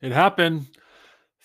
It 0.00 0.12
happened. 0.12 0.66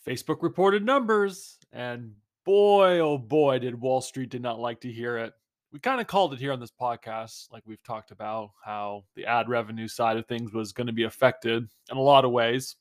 Facebook 0.05 0.41
reported 0.41 0.83
numbers, 0.83 1.57
and 1.71 2.13
boy, 2.43 2.99
oh 2.99 3.17
boy, 3.17 3.59
did 3.59 3.79
Wall 3.79 4.01
Street 4.01 4.29
did 4.29 4.41
not 4.41 4.59
like 4.59 4.81
to 4.81 4.91
hear 4.91 5.17
it. 5.17 5.33
We 5.71 5.79
kind 5.79 6.01
of 6.01 6.07
called 6.07 6.33
it 6.33 6.39
here 6.39 6.51
on 6.51 6.59
this 6.59 6.71
podcast, 6.71 7.51
like 7.51 7.63
we've 7.65 7.83
talked 7.83 8.11
about 8.11 8.51
how 8.63 9.05
the 9.15 9.25
ad 9.25 9.47
revenue 9.47 9.87
side 9.87 10.17
of 10.17 10.25
things 10.25 10.53
was 10.53 10.73
going 10.73 10.87
to 10.87 10.93
be 10.93 11.03
affected 11.03 11.65
in 11.89 11.97
a 11.97 12.01
lot 12.01 12.25
of 12.25 12.31
ways. 12.31 12.75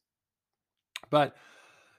But 1.08 1.36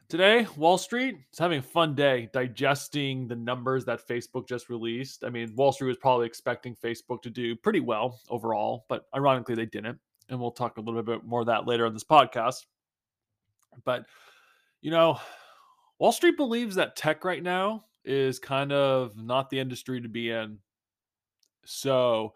today, 0.09 0.47
Wall 0.57 0.77
Street 0.77 1.15
is 1.31 1.39
having 1.39 1.59
a 1.59 1.63
fun 1.63 1.95
day 1.95 2.29
digesting 2.33 3.27
the 3.27 3.37
numbers 3.37 3.85
that 3.85 4.05
Facebook 4.05 4.49
just 4.49 4.69
released. 4.69 5.23
I 5.23 5.29
mean, 5.29 5.55
Wall 5.55 5.71
Street 5.71 5.87
was 5.87 5.97
probably 5.97 6.25
expecting 6.25 6.75
Facebook 6.75 7.21
to 7.21 7.29
do 7.29 7.55
pretty 7.55 7.79
well 7.79 8.19
overall, 8.29 8.85
but 8.89 9.05
ironically, 9.15 9.55
they 9.55 9.67
didn't. 9.67 9.97
And 10.27 10.41
we'll 10.41 10.51
talk 10.51 10.77
a 10.77 10.81
little 10.81 11.03
bit 11.03 11.23
more 11.23 11.41
of 11.41 11.47
that 11.47 11.67
later 11.67 11.85
on 11.85 11.93
this 11.93 12.03
podcast. 12.03 12.65
But 13.83 14.05
you 14.81 14.91
know, 14.91 15.19
Wall 15.99 16.11
Street 16.11 16.37
believes 16.37 16.75
that 16.75 16.95
tech 16.95 17.23
right 17.23 17.43
now 17.43 17.85
is 18.03 18.39
kind 18.39 18.71
of 18.71 19.15
not 19.15 19.49
the 19.49 19.59
industry 19.59 20.01
to 20.01 20.09
be 20.09 20.31
in. 20.31 20.57
So, 21.65 22.33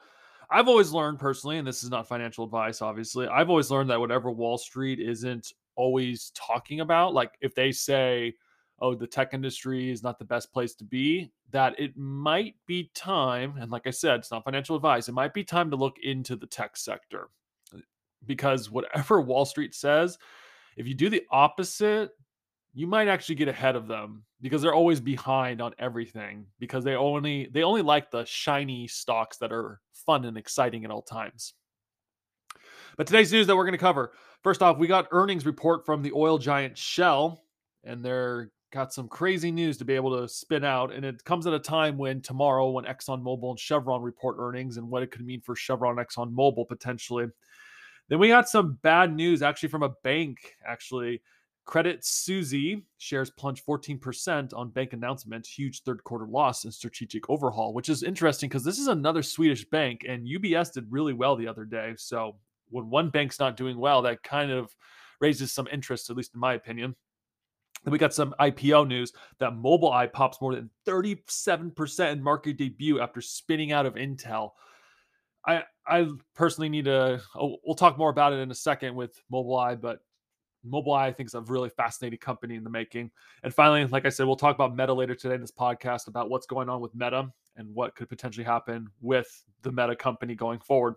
I've 0.50 0.68
always 0.68 0.92
learned 0.92 1.20
personally, 1.20 1.58
and 1.58 1.68
this 1.68 1.84
is 1.84 1.90
not 1.90 2.08
financial 2.08 2.46
advice, 2.46 2.82
obviously, 2.82 3.28
I've 3.28 3.50
always 3.50 3.72
learned 3.72 3.90
that 3.90 4.00
whatever 4.00 4.32
Wall 4.32 4.58
Street 4.58 5.00
isn't 5.00 5.54
always 5.76 6.32
talking 6.36 6.82
about, 6.82 7.14
like 7.14 7.32
if 7.42 7.56
they 7.56 7.72
say, 7.72 8.36
oh, 8.80 8.94
the 8.94 9.08
tech 9.08 9.34
industry 9.34 9.90
is 9.90 10.04
not 10.04 10.20
the 10.20 10.26
best 10.26 10.52
place 10.54 10.76
to 10.76 10.84
be, 10.84 11.31
that 11.52 11.80
it 11.80 11.98
might 11.98 12.56
be 12.68 12.92
time, 12.94 13.56
and 13.59 13.72
like 13.72 13.88
I 13.88 13.92
said, 13.92 14.20
it's 14.20 14.31
not 14.31 14.44
financial 14.44 14.76
advice, 14.76 15.08
it 15.08 15.14
might 15.14 15.34
be 15.34 15.44
time 15.44 15.70
to 15.72 15.76
look 15.76 15.96
into 16.04 16.36
the 16.36 16.48
tech 16.48 16.78
sector. 16.78 17.30
Because 18.26 18.70
whatever 18.70 19.22
Wall 19.22 19.46
Street 19.46 19.74
says, 19.74 20.18
if 20.76 20.88
you 20.88 20.94
do 20.94 21.09
the 21.09 21.23
opposite, 21.31 22.12
you 22.73 22.88
might 22.88 23.08
actually 23.08 23.36
get 23.36 23.48
ahead 23.48 23.76
of 23.76 23.88
them 23.88 24.23
because 24.42 24.62
they're 24.62 24.73
always 24.73 25.00
behind 25.00 25.62
on 25.62 25.73
everything 25.80 26.45
because 26.59 26.84
they 26.84 26.95
only 26.95 27.50
they 27.54 27.64
only 27.64 27.81
like 27.81 28.12
the 28.12 28.26
shiny 28.26 28.88
stocks 28.88 29.38
that 29.38 29.52
are 29.52 29.80
fun 29.94 30.26
and 30.26 30.38
exciting 30.38 30.84
at 30.84 30.92
all 30.92 31.02
times. 31.02 31.53
But 32.98 33.08
today's 33.08 33.31
news 33.31 33.48
that 33.48 33.56
we're 33.56 33.64
going 33.64 33.73
to 33.73 33.78
cover. 33.78 34.12
First 34.44 34.62
off, 34.62 34.78
we 34.78 34.88
got 34.88 35.08
earnings 35.12 35.46
report 35.46 35.86
from 35.86 36.02
the 36.02 36.12
oil 36.14 36.38
giant 36.38 36.78
Shell 36.78 37.42
and 37.84 38.03
they're 38.03 38.52
got 38.72 38.94
some 38.94 39.08
crazy 39.08 39.52
news 39.52 39.78
to 39.78 39.86
be 39.86 39.94
able 39.94 40.20
to 40.20 40.28
spin 40.28 40.66
out 40.66 40.94
and 40.94 41.06
it 41.06 41.23
comes 41.23 41.48
at 41.48 41.53
a 41.53 41.59
time 41.59 41.98
when 41.98 42.20
tomorrow 42.20 42.70
when 42.70 42.84
ExxonMobil 42.84 43.52
and 43.52 43.59
Chevron 43.59 44.02
report 44.02 44.36
earnings 44.38 44.76
and 44.76 44.90
what 44.90 45.02
it 45.02 45.12
could 45.12 45.26
mean 45.26 45.40
for 45.40 45.56
Chevron 45.56 45.96
ExxonMobil 45.96 46.68
potentially. 46.68 47.28
Then 48.09 48.20
we 48.20 48.28
got 48.28 48.50
some 48.50 48.78
bad 48.84 49.14
news 49.14 49.42
actually 49.42 49.70
from 49.70 49.84
a 49.84 49.94
bank 50.03 50.38
actually 50.67 51.22
Credit 51.66 52.06
Suisse 52.06 52.84
shares 53.00 53.31
plunged 53.31 53.66
14% 53.66 54.53
on 54.53 54.70
bank 54.70 54.94
announcement, 54.94 55.47
huge 55.47 55.81
third 55.81 56.03
quarter 56.03 56.28
loss 56.28 56.64
and 56.64 56.73
strategic 56.73 57.28
overhaul, 57.28 57.73
which 57.73 57.89
is 57.89 58.03
interesting 58.03 58.50
because 58.50 58.63
this 58.63 58.78
is 58.78 58.88
another 58.88 59.24
Swedish 59.24 59.66
bank 59.66 60.06
and 60.07 60.28
UBS 60.28 60.72
did 60.72 60.85
really 60.91 61.13
well 61.13 61.35
the 61.35 61.47
other 61.47 61.66
day. 61.66 61.96
So 61.97 62.35
when 62.69 62.90
one 62.90 63.09
bank's 63.09 63.40
not 63.40 63.57
doing 63.57 63.80
well, 63.80 64.03
that 64.03 64.22
kind 64.22 64.51
of 64.51 64.75
raises 65.19 65.51
some 65.51 65.68
interest, 65.72 66.09
at 66.09 66.16
least 66.16 66.35
in 66.35 66.40
my 66.40 66.53
opinion. 66.53 66.96
Then 67.84 67.91
we 67.91 67.97
got 67.97 68.13
some 68.13 68.35
IPO 68.40 68.88
news 68.88 69.13
that 69.40 69.53
Mobileye 69.53 70.13
pops 70.13 70.41
more 70.41 70.53
than 70.53 70.69
37% 70.88 72.12
in 72.12 72.22
market 72.24 72.57
debut 72.57 73.00
after 73.00 73.22
spinning 73.22 73.72
out 73.72 73.88
of 73.88 73.96
Intel. 73.96 74.51
I 75.47 75.63
I 75.88 76.07
personally 76.34 76.69
need 76.69 76.85
to. 76.85 77.22
Oh, 77.35 77.57
we'll 77.66 77.75
talk 77.75 77.97
more 77.97 78.09
about 78.09 78.34
it 78.34 78.38
in 78.38 78.51
a 78.51 78.56
second 78.56 78.96
with 78.96 79.22
Mobileye, 79.31 79.79
but 79.79 80.00
Mobileye, 80.68 81.01
I 81.01 81.12
think, 81.12 81.28
is 81.28 81.35
a 81.35 81.41
really 81.41 81.69
fascinating 81.69 82.19
company 82.19 82.56
in 82.56 82.63
the 82.63 82.69
making. 82.69 83.12
And 83.44 83.53
finally, 83.53 83.85
like 83.85 84.06
I 84.06 84.09
said, 84.09 84.25
we'll 84.25 84.35
talk 84.35 84.56
about 84.56 84.75
Meta 84.75 84.94
later 84.94 85.16
today 85.16 85.35
in 85.35 85.41
this 85.41 85.51
podcast 85.51 86.07
about 86.07 86.29
what's 86.29 86.47
going 86.47 86.69
on 86.69 86.81
with 86.81 86.95
Meta 86.95 87.29
and 87.56 87.74
what 87.74 87.95
could 87.95 88.09
potentially 88.09 88.44
happen 88.44 88.88
with 89.01 89.44
the 89.62 89.72
Meta 89.72 89.95
company 89.95 90.35
going 90.35 90.59
forward. 90.59 90.95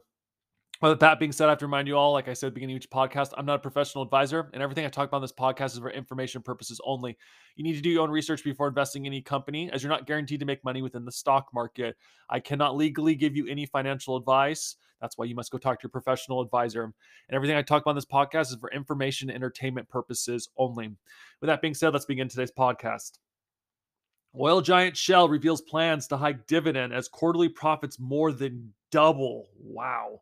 Well, 0.81 0.93
with 0.93 1.01
that 1.01 1.19
being 1.19 1.33
said, 1.33 1.47
I 1.47 1.51
have 1.51 1.59
to 1.59 1.67
remind 1.67 1.89
you 1.89 1.97
all, 1.97 2.13
like 2.13 2.29
I 2.29 2.35
said 2.35 2.47
at 2.47 2.51
the 2.51 2.55
beginning 2.55 2.77
of 2.77 2.83
each 2.83 2.91
podcast, 2.91 3.33
I'm 3.37 3.45
not 3.45 3.57
a 3.57 3.59
professional 3.59 4.05
advisor, 4.05 4.49
and 4.53 4.63
everything 4.63 4.87
I 4.87 4.89
talk 4.89 5.09
about 5.09 5.17
on 5.17 5.23
this 5.23 5.33
podcast 5.33 5.73
is 5.73 5.79
for 5.79 5.91
information 5.91 6.41
purposes 6.41 6.81
only. 6.85 7.17
You 7.57 7.65
need 7.65 7.75
to 7.75 7.81
do 7.81 7.91
your 7.91 8.05
own 8.05 8.13
research 8.13 8.45
before 8.45 8.69
investing 8.69 9.05
in 9.05 9.13
any 9.13 9.21
company, 9.21 9.73
as 9.73 9.83
you're 9.83 9.91
not 9.91 10.07
guaranteed 10.07 10.39
to 10.39 10.47
make 10.47 10.63
money 10.63 10.81
within 10.81 11.05
the 11.05 11.11
stock 11.11 11.49
market. 11.53 11.97
I 12.31 12.39
cannot 12.39 12.77
legally 12.77 13.17
give 13.17 13.35
you 13.35 13.49
any 13.49 13.67
financial 13.67 14.17
advice. 14.17 14.77
That's 15.01 15.19
why 15.19 15.25
you 15.25 15.35
must 15.35 15.51
go 15.51 15.59
talk 15.59 15.81
to 15.81 15.85
your 15.85 15.91
professional 15.91 16.41
advisor. 16.41 16.85
And 16.85 16.93
everything 17.33 17.57
I 17.57 17.63
talk 17.63 17.83
about 17.83 17.91
on 17.91 17.97
this 17.97 18.05
podcast 18.05 18.53
is 18.53 18.59
for 18.61 18.71
information 18.71 19.31
entertainment 19.31 19.89
purposes 19.89 20.49
only. 20.57 20.91
With 21.41 21.49
that 21.49 21.61
being 21.61 21.75
said, 21.75 21.93
let's 21.93 22.05
begin 22.05 22.29
today's 22.29 22.53
podcast. 22.53 23.19
Oil 24.39 24.61
giant 24.61 24.97
Shell 24.97 25.29
reveals 25.29 25.61
plans 25.61 26.07
to 26.09 26.17
hike 26.17 26.47
dividend 26.47 26.93
as 26.93 27.09
quarterly 27.09 27.49
profits 27.49 27.99
more 27.99 28.31
than 28.31 28.75
double. 28.93 29.49
Wow. 29.61 30.21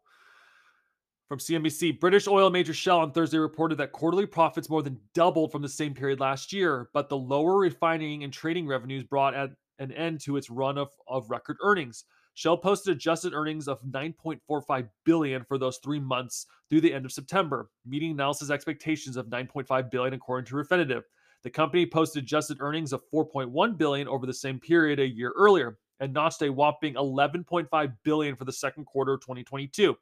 From 1.28 1.41
CNBC, 1.41 1.98
British 1.98 2.28
oil 2.28 2.50
major 2.50 2.72
Shell 2.72 3.00
on 3.00 3.10
Thursday 3.10 3.38
reported 3.38 3.78
that 3.78 3.91
quarterly 3.91 4.26
profits 4.26 4.70
more 4.70 4.82
than 4.82 5.00
doubled 5.12 5.50
from 5.50 5.60
the 5.60 5.69
same 5.69 5.92
period 5.92 6.20
last 6.20 6.53
year, 6.53 6.88
but 6.94 7.09
the 7.09 7.16
lower 7.16 7.59
refining 7.59 8.22
and 8.22 8.32
trading 8.32 8.64
revenues 8.64 9.03
brought 9.03 9.34
an 9.34 9.92
end 9.92 10.20
to 10.20 10.37
its 10.37 10.50
run 10.50 10.78
of, 10.78 10.91
of 11.09 11.28
record 11.28 11.56
earnings. 11.62 12.04
Shell 12.34 12.59
posted 12.59 12.94
adjusted 12.94 13.34
earnings 13.34 13.66
of 13.66 13.82
9.45 13.82 14.88
billion 15.04 15.42
for 15.42 15.59
those 15.59 15.78
3 15.78 15.98
months 15.98 16.47
through 16.70 16.82
the 16.82 16.94
end 16.94 17.04
of 17.04 17.10
September, 17.10 17.70
meeting 17.84 18.12
analysis 18.12 18.50
expectations 18.50 19.16
of 19.16 19.26
9.5 19.26 19.91
billion 19.91 20.14
according 20.14 20.47
to 20.47 20.54
Refinitiv. 20.54 21.03
The 21.43 21.50
company 21.50 21.87
posted 21.87 22.22
adjusted 22.22 22.58
earnings 22.60 22.93
of 22.93 23.03
4.1 23.12 23.76
billion 23.76 24.06
over 24.06 24.26
the 24.26 24.34
same 24.34 24.60
period 24.60 25.00
a 25.00 25.08
year 25.08 25.32
earlier 25.37 25.78
and 25.98 26.12
notched 26.12 26.43
a 26.43 26.53
whopping 26.53 26.94
11.5 26.94 27.97
billion 28.04 28.37
for 28.37 28.44
the 28.44 28.53
second 28.53 28.84
quarter 28.84 29.14
of 29.14 29.20
2022. 29.22 29.97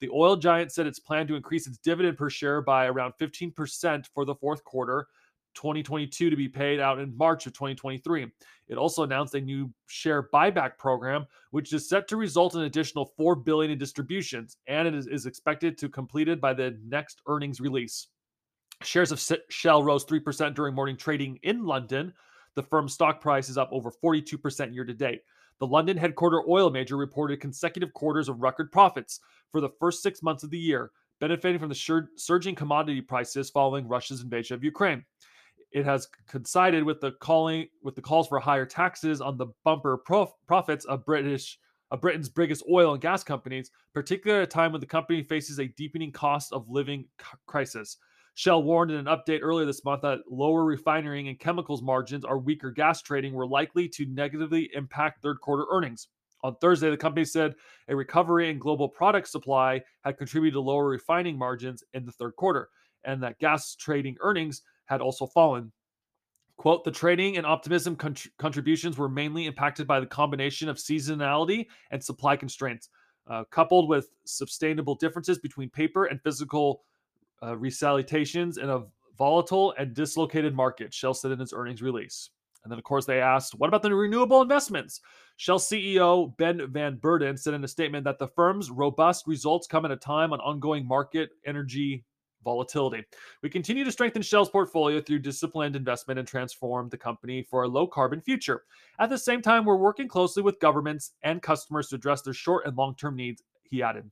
The 0.00 0.10
oil 0.10 0.36
giant 0.36 0.72
said 0.72 0.86
its 0.86 0.98
plan 0.98 1.26
to 1.28 1.34
increase 1.34 1.66
its 1.66 1.78
dividend 1.78 2.18
per 2.18 2.28
share 2.28 2.60
by 2.60 2.86
around 2.86 3.14
15% 3.20 4.06
for 4.14 4.24
the 4.24 4.34
fourth 4.34 4.62
quarter 4.64 5.06
2022 5.54 6.30
to 6.30 6.36
be 6.36 6.48
paid 6.48 6.80
out 6.80 7.00
in 7.00 7.16
March 7.16 7.46
of 7.46 7.54
2023. 7.54 8.30
It 8.68 8.76
also 8.76 9.02
announced 9.02 9.34
a 9.34 9.40
new 9.40 9.72
share 9.86 10.28
buyback 10.28 10.78
program, 10.78 11.26
which 11.50 11.72
is 11.72 11.88
set 11.88 12.06
to 12.08 12.16
result 12.16 12.54
in 12.54 12.62
additional 12.62 13.12
4 13.16 13.36
billion 13.36 13.72
in 13.72 13.78
distributions, 13.78 14.58
and 14.66 14.86
it 14.86 14.94
is, 14.94 15.06
is 15.06 15.26
expected 15.26 15.78
to 15.78 15.88
completed 15.88 16.40
by 16.40 16.52
the 16.52 16.78
next 16.86 17.22
earnings 17.26 17.60
release. 17.60 18.08
Shares 18.82 19.10
of 19.10 19.40
Shell 19.48 19.82
rose 19.82 20.04
3% 20.04 20.54
during 20.54 20.74
morning 20.74 20.98
trading 20.98 21.38
in 21.42 21.64
London. 21.64 22.12
The 22.56 22.62
firm's 22.62 22.94
stock 22.94 23.20
price 23.20 23.48
is 23.48 23.58
up 23.58 23.68
over 23.70 23.90
42% 23.90 24.74
year 24.74 24.84
to 24.84 24.94
date. 24.94 25.20
The 25.60 25.66
London 25.66 25.96
headquarter 25.96 26.42
oil 26.48 26.70
major 26.70 26.96
reported 26.96 27.40
consecutive 27.40 27.92
quarters 27.92 28.28
of 28.28 28.40
record 28.40 28.72
profits 28.72 29.20
for 29.52 29.60
the 29.60 29.70
first 29.78 30.02
six 30.02 30.22
months 30.22 30.42
of 30.42 30.50
the 30.50 30.58
year, 30.58 30.90
benefiting 31.20 31.58
from 31.58 31.68
the 31.68 32.08
surging 32.16 32.54
commodity 32.54 33.00
prices 33.02 33.50
following 33.50 33.86
Russia's 33.86 34.22
invasion 34.22 34.54
of 34.54 34.64
Ukraine. 34.64 35.04
It 35.72 35.84
has 35.84 36.08
coincided 36.28 36.84
with 36.84 37.00
the 37.00 37.12
calling 37.12 37.68
with 37.82 37.94
the 37.94 38.02
calls 38.02 38.28
for 38.28 38.38
higher 38.38 38.66
taxes 38.66 39.20
on 39.20 39.36
the 39.36 39.48
bumper 39.64 39.98
prof- 39.98 40.32
profits 40.46 40.84
of 40.86 41.04
British 41.04 41.58
of 41.90 42.00
Britain's 42.00 42.28
biggest 42.28 42.64
oil 42.70 42.92
and 42.92 43.00
gas 43.00 43.22
companies, 43.22 43.70
particularly 43.94 44.42
at 44.42 44.48
a 44.48 44.50
time 44.50 44.72
when 44.72 44.80
the 44.80 44.86
company 44.86 45.22
faces 45.22 45.60
a 45.60 45.68
deepening 45.68 46.10
cost 46.10 46.52
of 46.52 46.68
living 46.68 47.04
crisis. 47.46 47.98
Shell 48.36 48.64
warned 48.64 48.90
in 48.90 48.98
an 48.98 49.06
update 49.06 49.40
earlier 49.40 49.64
this 49.64 49.82
month 49.82 50.02
that 50.02 50.30
lower 50.30 50.62
refining 50.62 51.28
and 51.28 51.40
chemicals 51.40 51.80
margins 51.80 52.22
or 52.22 52.38
weaker 52.38 52.70
gas 52.70 53.00
trading 53.00 53.32
were 53.32 53.46
likely 53.46 53.88
to 53.88 54.04
negatively 54.04 54.68
impact 54.74 55.22
third 55.22 55.40
quarter 55.40 55.64
earnings. 55.70 56.08
On 56.44 56.54
Thursday, 56.56 56.90
the 56.90 56.98
company 56.98 57.24
said 57.24 57.54
a 57.88 57.96
recovery 57.96 58.50
in 58.50 58.58
global 58.58 58.90
product 58.90 59.28
supply 59.28 59.80
had 60.02 60.18
contributed 60.18 60.52
to 60.52 60.60
lower 60.60 60.86
refining 60.86 61.38
margins 61.38 61.82
in 61.94 62.04
the 62.04 62.12
third 62.12 62.36
quarter, 62.36 62.68
and 63.04 63.22
that 63.22 63.38
gas 63.38 63.74
trading 63.74 64.18
earnings 64.20 64.60
had 64.84 65.00
also 65.00 65.24
fallen. 65.26 65.72
Quote, 66.58 66.84
the 66.84 66.90
trading 66.90 67.38
and 67.38 67.46
optimism 67.46 67.96
contributions 68.36 68.98
were 68.98 69.08
mainly 69.08 69.46
impacted 69.46 69.86
by 69.86 69.98
the 69.98 70.04
combination 70.04 70.68
of 70.68 70.76
seasonality 70.76 71.68
and 71.90 72.04
supply 72.04 72.36
constraints, 72.36 72.90
uh, 73.28 73.44
coupled 73.50 73.88
with 73.88 74.10
sustainable 74.26 74.94
differences 74.94 75.38
between 75.38 75.70
paper 75.70 76.04
and 76.04 76.20
physical 76.22 76.82
uh, 77.42 77.56
resalutations 77.56 78.58
in 78.58 78.70
a 78.70 78.84
volatile 79.16 79.74
and 79.78 79.94
dislocated 79.94 80.54
market, 80.54 80.92
Shell 80.92 81.14
said 81.14 81.32
in 81.32 81.40
its 81.40 81.52
earnings 81.52 81.82
release. 81.82 82.30
And 82.64 82.70
then, 82.70 82.78
of 82.78 82.84
course, 82.84 83.06
they 83.06 83.20
asked, 83.20 83.54
what 83.54 83.68
about 83.68 83.82
the 83.82 83.94
renewable 83.94 84.42
investments? 84.42 85.00
Shell 85.36 85.60
CEO 85.60 86.36
Ben 86.36 86.66
Van 86.72 86.96
Beurden 86.96 87.38
said 87.38 87.54
in 87.54 87.62
a 87.62 87.68
statement 87.68 88.04
that 88.04 88.18
the 88.18 88.28
firm's 88.28 88.70
robust 88.70 89.26
results 89.26 89.66
come 89.66 89.84
at 89.84 89.90
a 89.92 89.96
time 89.96 90.32
on 90.32 90.40
ongoing 90.40 90.86
market 90.86 91.30
energy 91.46 92.04
volatility. 92.46 93.04
We 93.42 93.50
continue 93.50 93.84
to 93.84 93.92
strengthen 93.92 94.22
Shell's 94.22 94.48
portfolio 94.48 95.00
through 95.00 95.18
disciplined 95.18 95.76
investment 95.76 96.18
and 96.18 96.26
transform 96.26 96.88
the 96.88 96.96
company 96.96 97.42
for 97.42 97.64
a 97.64 97.68
low 97.68 97.86
carbon 97.86 98.20
future. 98.20 98.62
At 98.98 99.10
the 99.10 99.18
same 99.18 99.42
time, 99.42 99.64
we're 99.64 99.76
working 99.76 100.08
closely 100.08 100.42
with 100.42 100.60
governments 100.60 101.12
and 101.22 101.42
customers 101.42 101.88
to 101.88 101.96
address 101.96 102.22
their 102.22 102.34
short 102.34 102.66
and 102.66 102.76
long 102.76 102.94
term 102.96 103.16
needs, 103.16 103.42
he 103.64 103.82
added. 103.82 104.10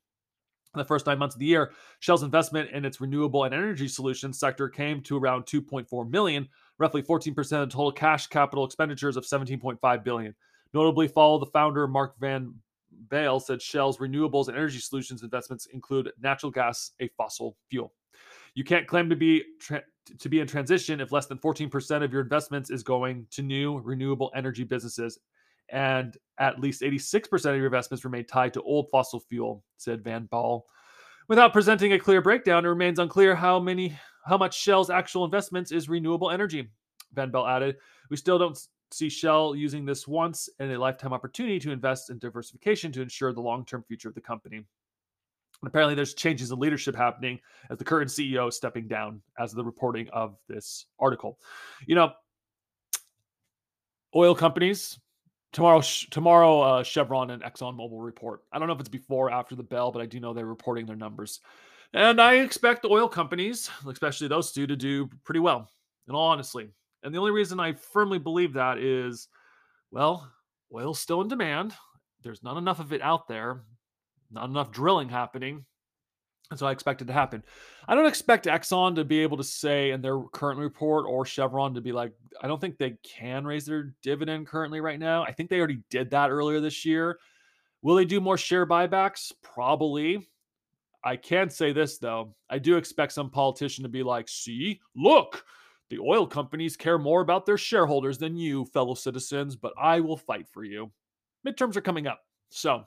In 0.75 0.79
the 0.79 0.85
first 0.85 1.07
nine 1.07 1.19
months 1.19 1.37
of 1.37 1.39
the 1.39 1.47
year, 1.47 1.73
Shell's 2.01 2.25
investment 2.25 2.71
in 2.71 2.85
its 2.85 3.01
renewable 3.01 3.45
and 3.45 3.55
energy 3.55 3.87
solutions 3.87 4.39
sector 4.39 4.69
came 4.69 5.01
to 5.03 5.17
around 5.17 5.45
2.4 5.47 6.11
million, 6.11 6.49
roughly 6.79 7.03
14% 7.03 7.63
of 7.63 7.69
total 7.69 7.93
cash 7.93 8.27
capital 8.27 8.65
expenditures 8.65 9.17
of 9.17 9.25
17.5 9.25 10.05
billion. 10.05 10.35
Notably, 10.73 11.07
follow 11.07 11.39
the 11.39 11.47
founder 11.47 11.87
Mark 11.87 12.19
Van 12.19 12.53
Baal 13.09 13.39
said 13.39 13.63
Shell's 13.63 13.99
renewables 13.99 14.49
and 14.49 14.57
energy 14.57 14.81
solutions 14.81 15.23
investments 15.23 15.67
include 15.67 16.11
natural 16.21 16.51
gas, 16.51 16.91
a 17.01 17.09
fossil 17.17 17.57
fuel. 17.71 17.93
You 18.55 18.65
can't 18.65 18.87
claim 18.87 19.09
to 19.11 19.17
be 19.17 19.45
tra- 19.61 19.83
to 20.19 20.29
be 20.29 20.41
in 20.41 20.47
transition 20.47 21.01
if 21.01 21.13
less 21.13 21.27
than 21.27 21.39
14% 21.39 22.03
of 22.03 22.13
your 22.13 22.23
investments 22.23 22.71
is 22.71 22.83
going 22.83 23.27
to 23.31 23.43
new 23.43 23.79
renewable 23.79 24.31
energy 24.35 24.65
businesses 24.65 25.19
and 25.69 26.17
at 26.39 26.59
least 26.59 26.83
86% 26.83 27.33
of 27.51 27.57
your 27.57 27.67
investments 27.67 28.05
remain 28.05 28.27
tied 28.27 28.53
to 28.55 28.63
old 28.63 28.89
fossil 28.91 29.21
fuel, 29.21 29.65
said 29.77 30.03
Van 30.03 30.27
Baal. 30.27 30.67
Without 31.29 31.53
presenting 31.53 31.93
a 31.93 31.99
clear 31.99 32.21
breakdown, 32.21 32.65
it 32.65 32.69
remains 32.69 32.99
unclear 32.99 33.35
how 33.35 33.59
many 33.59 33.97
how 34.27 34.39
much 34.39 34.59
Shell's 34.59 34.89
actual 34.89 35.25
investments 35.25 35.71
is 35.71 35.89
renewable 35.89 36.31
energy. 36.31 36.71
Van 37.13 37.31
Baal 37.31 37.47
added, 37.47 37.77
"We 38.11 38.17
still 38.17 38.39
don't 38.39 38.59
see 38.91 39.09
Shell 39.09 39.55
using 39.55 39.85
this 39.85 40.09
once 40.09 40.49
in 40.59 40.71
a 40.71 40.79
lifetime 40.79 41.13
opportunity 41.13 41.59
to 41.61 41.73
invest 41.73 42.11
in 42.11 42.19
diversification 42.19 42.91
to 42.93 43.03
ensure 43.03 43.33
the 43.33 43.43
long-term 43.43 43.85
future 43.85 44.09
of 44.09 44.15
the 44.15 44.21
company." 44.21 44.57
And 44.57 44.67
apparently, 45.69 45.95
there's 45.95 46.15
changes 46.15 46.51
in 46.51 46.59
leadership 46.59 46.95
happening 46.95 47.41
as 47.71 47.79
the 47.79 47.85
current 47.85 48.11
CEO 48.11 48.49
is 48.49 48.57
stepping 48.57 48.89
down, 48.89 49.23
as 49.39 49.53
the 49.53 49.65
reporting 49.65 50.09
of 50.09 50.39
this 50.49 50.87
article. 50.99 51.39
You 51.87 51.95
know, 51.95 52.15
oil 54.15 54.35
companies 54.35 54.99
tomorrow. 55.55 55.81
Tomorrow, 56.11 56.61
uh, 56.61 56.83
Chevron 56.83 57.31
and 57.31 57.43
Exxon 57.43 57.75
Mobil 57.75 58.05
report. 58.05 58.43
I 58.53 58.59
don't 58.59 58.69
know 58.69 58.75
if 58.75 58.81
it's 58.81 58.89
before 58.91 59.29
or 59.29 59.33
after 59.33 59.55
the 59.55 59.63
bell, 59.63 59.91
but 59.91 60.03
I 60.03 60.07
do 60.07 60.21
know 60.21 60.35
they're 60.35 60.45
reporting 60.45 60.85
their 60.85 60.97
numbers, 60.97 61.41
and 61.95 62.21
I 62.21 62.35
expect 62.35 62.85
oil 62.85 63.09
companies, 63.09 63.71
especially 63.89 64.29
those 64.29 64.53
two, 64.53 64.67
to 64.67 64.77
do 64.77 65.09
pretty 65.25 65.41
well. 65.41 65.71
In 66.07 66.15
all 66.15 66.33
and 66.35 67.15
the 67.15 67.19
only 67.19 67.31
reason 67.31 67.59
I 67.59 67.73
firmly 67.73 68.19
believe 68.19 68.53
that 68.53 68.77
is, 68.77 69.29
well, 69.91 70.31
oil's 70.75 71.01
still 71.01 71.23
in 71.23 71.29
demand. 71.29 71.73
There's 72.23 72.43
not 72.43 72.59
enough 72.59 72.79
of 72.79 72.93
it 72.93 73.01
out 73.01 73.27
there 73.27 73.63
not 74.35 74.51
enough 74.51 74.71
drilling 74.71 75.09
happening. 75.09 75.65
And 76.55 76.59
so 76.61 76.69
I 76.69 76.71
expect 76.71 77.03
it 77.03 77.07
to 77.07 77.13
happen. 77.13 77.43
I 77.89 77.97
don't 77.97 78.07
expect 78.07 78.47
Exxon 78.47 78.95
to 78.95 79.05
be 79.05 79.19
able 79.19 79.37
to 79.39 79.43
say 79.43 79.91
in 79.91 80.01
their 80.01 80.21
current 80.33 80.61
report 80.61 81.05
or 81.09 81.27
Chevron 81.27 81.75
to 81.75 81.81
be 81.81 81.91
like, 81.91 82.13
I 82.41 82.47
don't 82.47 82.61
think 82.61 82.79
they 82.79 82.97
can 83.03 83.45
raise 83.45 83.67
their 83.67 83.93
dividend 84.03 84.47
currently 84.47 84.81
right 84.81 85.01
now. 85.01 85.25
I 85.25 85.33
think 85.33 85.51
they 85.51 85.59
already 85.59 85.81
did 85.91 86.11
that 86.11 86.31
earlier 86.31 86.61
this 86.61 86.85
year. 86.85 87.19
Will 87.83 87.97
they 87.97 88.05
do 88.05 88.21
more 88.21 88.39
share 88.39 88.67
buybacks? 88.67 89.33
Probably. 89.43 90.29
I 91.03 91.17
can 91.17 91.51
say 91.51 91.73
this 91.73 91.99
though. 91.99 92.37
I 92.49 92.61
do 92.61 92.77
expect 92.77 93.11
some 93.11 93.31
politician 93.31 93.83
to 93.83 93.89
be 93.89 94.05
like, 94.05 94.29
see, 94.29 94.81
look, 94.95 95.45
the 95.91 95.99
oil 95.99 96.25
companies 96.25 96.77
care 96.77 96.99
more 96.99 97.21
about 97.21 97.47
their 97.47 97.59
shareholders 97.59 98.17
than 98.17 98.37
you, 98.37 98.65
fellow 98.67 98.95
citizens, 98.95 99.57
but 99.57 99.73
I 99.77 99.99
will 99.99 100.17
fight 100.17 100.47
for 100.53 100.63
you. 100.63 100.93
Midterms 101.45 101.75
are 101.75 101.81
coming 101.81 102.07
up. 102.07 102.21
So 102.51 102.85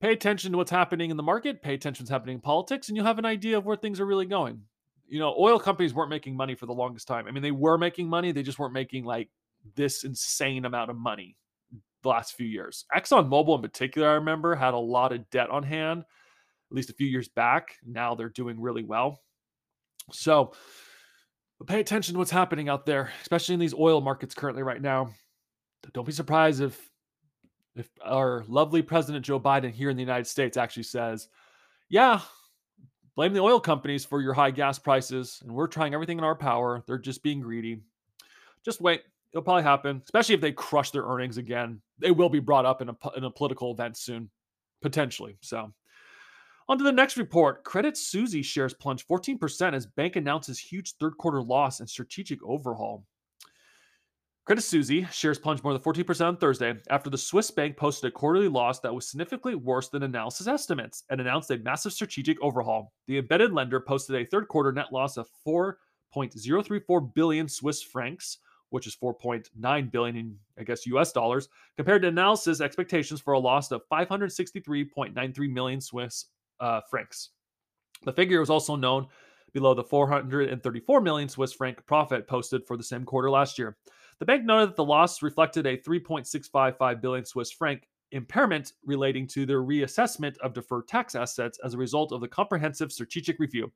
pay 0.00 0.12
attention 0.12 0.52
to 0.52 0.58
what's 0.58 0.70
happening 0.70 1.10
in 1.10 1.16
the 1.16 1.22
market, 1.22 1.62
pay 1.62 1.74
attention 1.74 2.04
to 2.06 2.10
what's 2.10 2.16
happening 2.16 2.36
in 2.36 2.40
politics, 2.40 2.88
and 2.88 2.96
you'll 2.96 3.06
have 3.06 3.18
an 3.18 3.26
idea 3.26 3.58
of 3.58 3.64
where 3.64 3.76
things 3.76 4.00
are 4.00 4.06
really 4.06 4.26
going. 4.26 4.62
You 5.08 5.18
know, 5.18 5.34
oil 5.38 5.58
companies 5.58 5.92
weren't 5.92 6.10
making 6.10 6.36
money 6.36 6.54
for 6.54 6.66
the 6.66 6.72
longest 6.72 7.08
time. 7.08 7.26
I 7.26 7.32
mean, 7.32 7.42
they 7.42 7.50
were 7.50 7.78
making 7.78 8.08
money, 8.08 8.32
they 8.32 8.42
just 8.42 8.58
weren't 8.58 8.72
making 8.72 9.04
like 9.04 9.28
this 9.74 10.04
insane 10.04 10.64
amount 10.64 10.90
of 10.90 10.96
money 10.96 11.36
the 12.02 12.08
last 12.08 12.34
few 12.34 12.46
years. 12.46 12.86
Exxon 12.94 13.28
Mobil 13.28 13.56
in 13.56 13.62
particular, 13.62 14.08
I 14.08 14.14
remember, 14.14 14.54
had 14.54 14.74
a 14.74 14.78
lot 14.78 15.12
of 15.12 15.28
debt 15.30 15.50
on 15.50 15.62
hand, 15.62 16.00
at 16.00 16.76
least 16.76 16.90
a 16.90 16.94
few 16.94 17.06
years 17.06 17.28
back. 17.28 17.76
Now 17.84 18.14
they're 18.14 18.28
doing 18.28 18.60
really 18.60 18.84
well. 18.84 19.20
So 20.12 20.52
pay 21.66 21.80
attention 21.80 22.14
to 22.14 22.18
what's 22.18 22.30
happening 22.30 22.68
out 22.68 22.86
there, 22.86 23.10
especially 23.20 23.54
in 23.54 23.60
these 23.60 23.74
oil 23.74 24.00
markets 24.00 24.34
currently 24.34 24.62
right 24.62 24.80
now. 24.80 25.10
Don't 25.92 26.06
be 26.06 26.12
surprised 26.12 26.62
if 26.62 26.89
if 27.76 27.88
our 28.04 28.44
lovely 28.48 28.82
President 28.82 29.24
Joe 29.24 29.40
Biden 29.40 29.70
here 29.70 29.90
in 29.90 29.96
the 29.96 30.02
United 30.02 30.26
States 30.26 30.56
actually 30.56 30.84
says, 30.84 31.28
yeah, 31.88 32.20
blame 33.16 33.32
the 33.32 33.40
oil 33.40 33.60
companies 33.60 34.04
for 34.04 34.20
your 34.20 34.34
high 34.34 34.50
gas 34.50 34.78
prices, 34.78 35.40
and 35.42 35.52
we're 35.52 35.66
trying 35.66 35.94
everything 35.94 36.18
in 36.18 36.24
our 36.24 36.34
power. 36.34 36.82
They're 36.86 36.98
just 36.98 37.22
being 37.22 37.40
greedy. 37.40 37.80
Just 38.64 38.80
wait. 38.80 39.02
It'll 39.32 39.42
probably 39.42 39.62
happen, 39.62 40.02
especially 40.04 40.34
if 40.34 40.40
they 40.40 40.52
crush 40.52 40.90
their 40.90 41.04
earnings 41.04 41.38
again. 41.38 41.80
They 41.98 42.10
will 42.10 42.28
be 42.28 42.40
brought 42.40 42.66
up 42.66 42.82
in 42.82 42.88
a, 42.88 42.96
in 43.16 43.24
a 43.24 43.30
political 43.30 43.72
event 43.72 43.96
soon, 43.96 44.28
potentially. 44.82 45.36
So, 45.40 45.72
on 46.68 46.78
to 46.78 46.84
the 46.84 46.92
next 46.92 47.16
report. 47.16 47.62
Credit 47.62 47.96
Suisse 47.96 48.44
shares 48.44 48.74
plunge 48.74 49.06
14% 49.06 49.74
as 49.74 49.86
bank 49.86 50.16
announces 50.16 50.58
huge 50.58 50.94
third 50.94 51.16
quarter 51.16 51.42
loss 51.42 51.80
and 51.80 51.88
strategic 51.88 52.42
overhaul. 52.42 53.04
Credit 54.46 54.62
Suisse 54.62 55.14
shares 55.14 55.38
plunged 55.38 55.62
more 55.62 55.72
than 55.72 55.82
14% 55.82 56.26
on 56.26 56.36
Thursday 56.36 56.74
after 56.88 57.10
the 57.10 57.18
Swiss 57.18 57.50
bank 57.50 57.76
posted 57.76 58.08
a 58.08 58.12
quarterly 58.12 58.48
loss 58.48 58.80
that 58.80 58.94
was 58.94 59.06
significantly 59.06 59.54
worse 59.54 59.88
than 59.88 60.02
analysis 60.02 60.46
estimates 60.46 61.04
and 61.10 61.20
announced 61.20 61.50
a 61.50 61.58
massive 61.58 61.92
strategic 61.92 62.40
overhaul. 62.42 62.92
The 63.06 63.18
embedded 63.18 63.52
lender 63.52 63.80
posted 63.80 64.16
a 64.16 64.24
third 64.24 64.48
quarter 64.48 64.72
net 64.72 64.92
loss 64.92 65.18
of 65.18 65.28
4.034 65.46 67.14
billion 67.14 67.48
Swiss 67.48 67.82
francs, 67.82 68.38
which 68.70 68.86
is 68.86 68.96
4.9 68.96 69.92
billion 69.92 70.16
in 70.16 70.36
I 70.58 70.64
guess 70.64 70.86
US 70.86 71.12
dollars, 71.12 71.48
compared 71.76 72.02
to 72.02 72.08
analysis 72.08 72.60
expectations 72.60 73.20
for 73.20 73.34
a 73.34 73.38
loss 73.38 73.70
of 73.70 73.82
563.93 73.92 75.52
million 75.52 75.80
Swiss 75.80 76.26
uh, 76.60 76.80
francs. 76.90 77.30
The 78.04 78.12
figure 78.12 78.40
was 78.40 78.50
also 78.50 78.74
known 78.74 79.06
below 79.52 79.74
the 79.74 79.84
434 79.84 81.00
million 81.02 81.28
Swiss 81.28 81.52
franc 81.52 81.84
profit 81.86 82.26
posted 82.26 82.66
for 82.66 82.76
the 82.76 82.82
same 82.82 83.04
quarter 83.04 83.30
last 83.30 83.58
year. 83.58 83.76
The 84.20 84.26
bank 84.26 84.44
noted 84.44 84.68
that 84.68 84.76
the 84.76 84.84
loss 84.84 85.22
reflected 85.22 85.66
a 85.66 85.78
3.655 85.78 87.00
billion 87.00 87.24
Swiss 87.24 87.50
franc 87.50 87.88
impairment 88.12 88.74
relating 88.84 89.26
to 89.28 89.46
their 89.46 89.62
reassessment 89.62 90.36
of 90.38 90.52
deferred 90.52 90.88
tax 90.88 91.14
assets 91.14 91.58
as 91.64 91.72
a 91.72 91.78
result 91.78 92.12
of 92.12 92.20
the 92.20 92.28
comprehensive 92.28 92.92
strategic 92.92 93.38
review. 93.38 93.72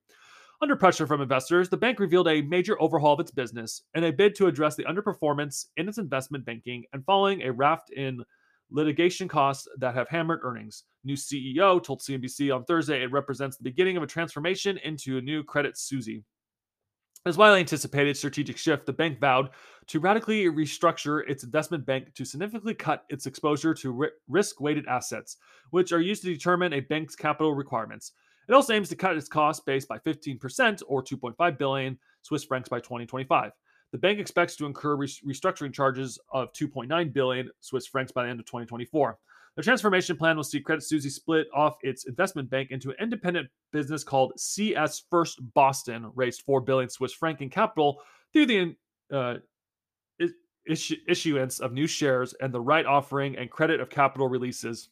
Under 0.60 0.76
pressure 0.76 1.06
from 1.06 1.22
investors, 1.22 1.70
the 1.70 1.78
bank 1.78 1.98
revealed 1.98 2.28
a 2.28 2.42
major 2.42 2.80
overhaul 2.80 3.14
of 3.14 3.20
its 3.20 3.30
business 3.30 3.82
in 3.94 4.04
a 4.04 4.12
bid 4.12 4.34
to 4.34 4.46
address 4.46 4.76
the 4.76 4.84
underperformance 4.84 5.66
in 5.78 5.88
its 5.88 5.96
investment 5.96 6.44
banking 6.44 6.84
and 6.92 7.04
following 7.06 7.42
a 7.42 7.52
raft 7.52 7.90
in 7.90 8.22
litigation 8.70 9.28
costs 9.28 9.66
that 9.78 9.94
have 9.94 10.08
hammered 10.08 10.40
earnings. 10.42 10.84
New 11.04 11.16
CEO 11.16 11.82
told 11.82 12.00
CNBC 12.00 12.54
on 12.54 12.64
Thursday 12.64 13.02
it 13.02 13.10
represents 13.10 13.56
the 13.56 13.64
beginning 13.64 13.96
of 13.96 14.02
a 14.02 14.06
transformation 14.06 14.78
into 14.84 15.16
a 15.16 15.22
new 15.22 15.42
Credit 15.42 15.76
Suisse. 15.78 16.20
As 17.26 17.38
widely 17.38 17.60
anticipated 17.60 18.18
strategic 18.18 18.58
shift, 18.58 18.84
the 18.84 18.92
bank 18.92 19.18
vowed 19.18 19.48
to 19.86 19.98
radically 19.98 20.44
restructure 20.44 21.26
its 21.26 21.42
investment 21.42 21.86
bank 21.86 22.12
to 22.14 22.24
significantly 22.24 22.74
cut 22.74 23.04
its 23.08 23.24
exposure 23.24 23.72
to 23.72 24.10
risk 24.28 24.60
weighted 24.60 24.86
assets, 24.86 25.38
which 25.70 25.90
are 25.92 26.02
used 26.02 26.22
to 26.22 26.32
determine 26.32 26.74
a 26.74 26.80
bank's 26.80 27.16
capital 27.16 27.54
requirements. 27.54 28.12
It 28.46 28.52
also 28.52 28.74
aims 28.74 28.90
to 28.90 28.96
cut 28.96 29.16
its 29.16 29.26
cost 29.26 29.64
base 29.64 29.86
by 29.86 29.98
15% 30.00 30.82
or 30.86 31.02
2.5 31.02 31.58
billion 31.58 31.98
Swiss 32.20 32.44
francs 32.44 32.68
by 32.68 32.80
2025. 32.80 33.52
The 33.92 33.98
bank 33.98 34.18
expects 34.18 34.56
to 34.56 34.66
incur 34.66 34.98
restructuring 34.98 35.72
charges 35.72 36.18
of 36.30 36.52
2.9 36.52 37.12
billion 37.14 37.48
Swiss 37.60 37.86
francs 37.86 38.12
by 38.12 38.24
the 38.24 38.30
end 38.30 38.40
of 38.40 38.44
2024. 38.44 39.18
The 39.56 39.62
transformation 39.62 40.16
plan 40.16 40.36
will 40.36 40.44
see 40.44 40.60
Credit 40.60 40.82
Suisse 40.82 41.14
split 41.14 41.46
off 41.54 41.76
its 41.82 42.06
investment 42.06 42.50
bank 42.50 42.70
into 42.70 42.90
an 42.90 42.96
independent 43.00 43.48
business 43.72 44.02
called 44.02 44.32
CS 44.36 45.04
First 45.10 45.38
Boston, 45.54 46.10
raised 46.14 46.42
4 46.42 46.60
billion 46.60 46.90
Swiss 46.90 47.12
franc 47.12 47.40
in 47.40 47.50
capital 47.50 48.00
through 48.32 48.46
the 48.46 48.76
uh, 49.12 49.34
issuance 50.66 51.60
of 51.60 51.72
new 51.72 51.86
shares 51.86 52.34
and 52.40 52.52
the 52.52 52.60
right 52.60 52.86
offering 52.86 53.36
and 53.36 53.50
credit 53.50 53.80
of 53.80 53.90
capital 53.90 54.28
releases 54.28 54.88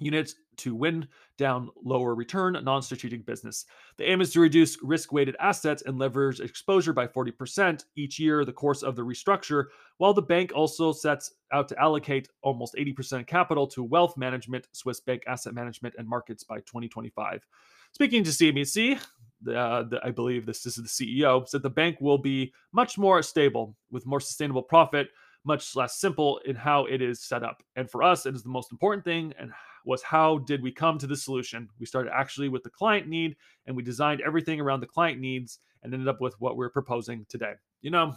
units 0.00 0.34
to 0.58 0.74
win 0.74 1.06
down 1.38 1.70
lower 1.82 2.14
return 2.14 2.58
non 2.62 2.82
strategic 2.82 3.24
business. 3.24 3.64
The 3.96 4.10
aim 4.10 4.20
is 4.20 4.32
to 4.32 4.40
reduce 4.40 4.82
risk 4.82 5.12
weighted 5.12 5.36
assets 5.40 5.82
and 5.86 5.98
leverage 5.98 6.40
exposure 6.40 6.92
by 6.92 7.06
40% 7.06 7.84
each 7.96 8.18
year, 8.18 8.44
the 8.44 8.52
course 8.52 8.82
of 8.82 8.94
the 8.96 9.02
restructure, 9.02 9.66
while 9.98 10.12
the 10.12 10.22
bank 10.22 10.52
also 10.54 10.92
sets 10.92 11.32
out 11.52 11.68
to 11.68 11.80
allocate 11.80 12.28
almost 12.42 12.74
80% 12.74 13.26
capital 13.26 13.66
to 13.68 13.82
wealth 13.82 14.16
management, 14.16 14.68
Swiss 14.72 15.00
bank 15.00 15.22
asset 15.26 15.54
management, 15.54 15.94
and 15.98 16.08
markets 16.08 16.44
by 16.44 16.58
2025. 16.58 17.46
Speaking 17.92 18.22
to 18.22 18.30
CNBC, 18.30 18.96
uh, 18.96 19.82
the, 19.84 20.00
I 20.04 20.10
believe 20.10 20.46
this, 20.46 20.62
this 20.62 20.78
is 20.78 20.96
the 20.96 21.22
CEO, 21.22 21.48
said 21.48 21.62
the 21.62 21.70
bank 21.70 21.96
will 22.00 22.18
be 22.18 22.52
much 22.72 22.98
more 22.98 23.22
stable 23.22 23.76
with 23.90 24.06
more 24.06 24.20
sustainable 24.20 24.62
profit, 24.62 25.08
much 25.44 25.74
less 25.74 25.98
simple 25.98 26.38
in 26.44 26.54
how 26.54 26.84
it 26.84 27.00
is 27.00 27.22
set 27.22 27.42
up. 27.42 27.62
And 27.76 27.90
for 27.90 28.02
us, 28.02 28.26
it 28.26 28.34
is 28.34 28.42
the 28.42 28.50
most 28.50 28.72
important 28.72 29.04
thing. 29.04 29.32
And 29.38 29.50
was 29.90 30.02
how 30.02 30.38
did 30.38 30.62
we 30.62 30.70
come 30.70 30.98
to 30.98 31.06
the 31.08 31.16
solution? 31.16 31.68
We 31.80 31.84
started 31.84 32.12
actually 32.14 32.48
with 32.48 32.62
the 32.62 32.70
client 32.70 33.08
need 33.08 33.34
and 33.66 33.76
we 33.76 33.82
designed 33.82 34.20
everything 34.20 34.60
around 34.60 34.78
the 34.78 34.86
client 34.86 35.18
needs 35.18 35.58
and 35.82 35.92
ended 35.92 36.06
up 36.06 36.20
with 36.20 36.40
what 36.40 36.56
we're 36.56 36.70
proposing 36.70 37.26
today. 37.28 37.54
You 37.82 37.90
know, 37.90 38.14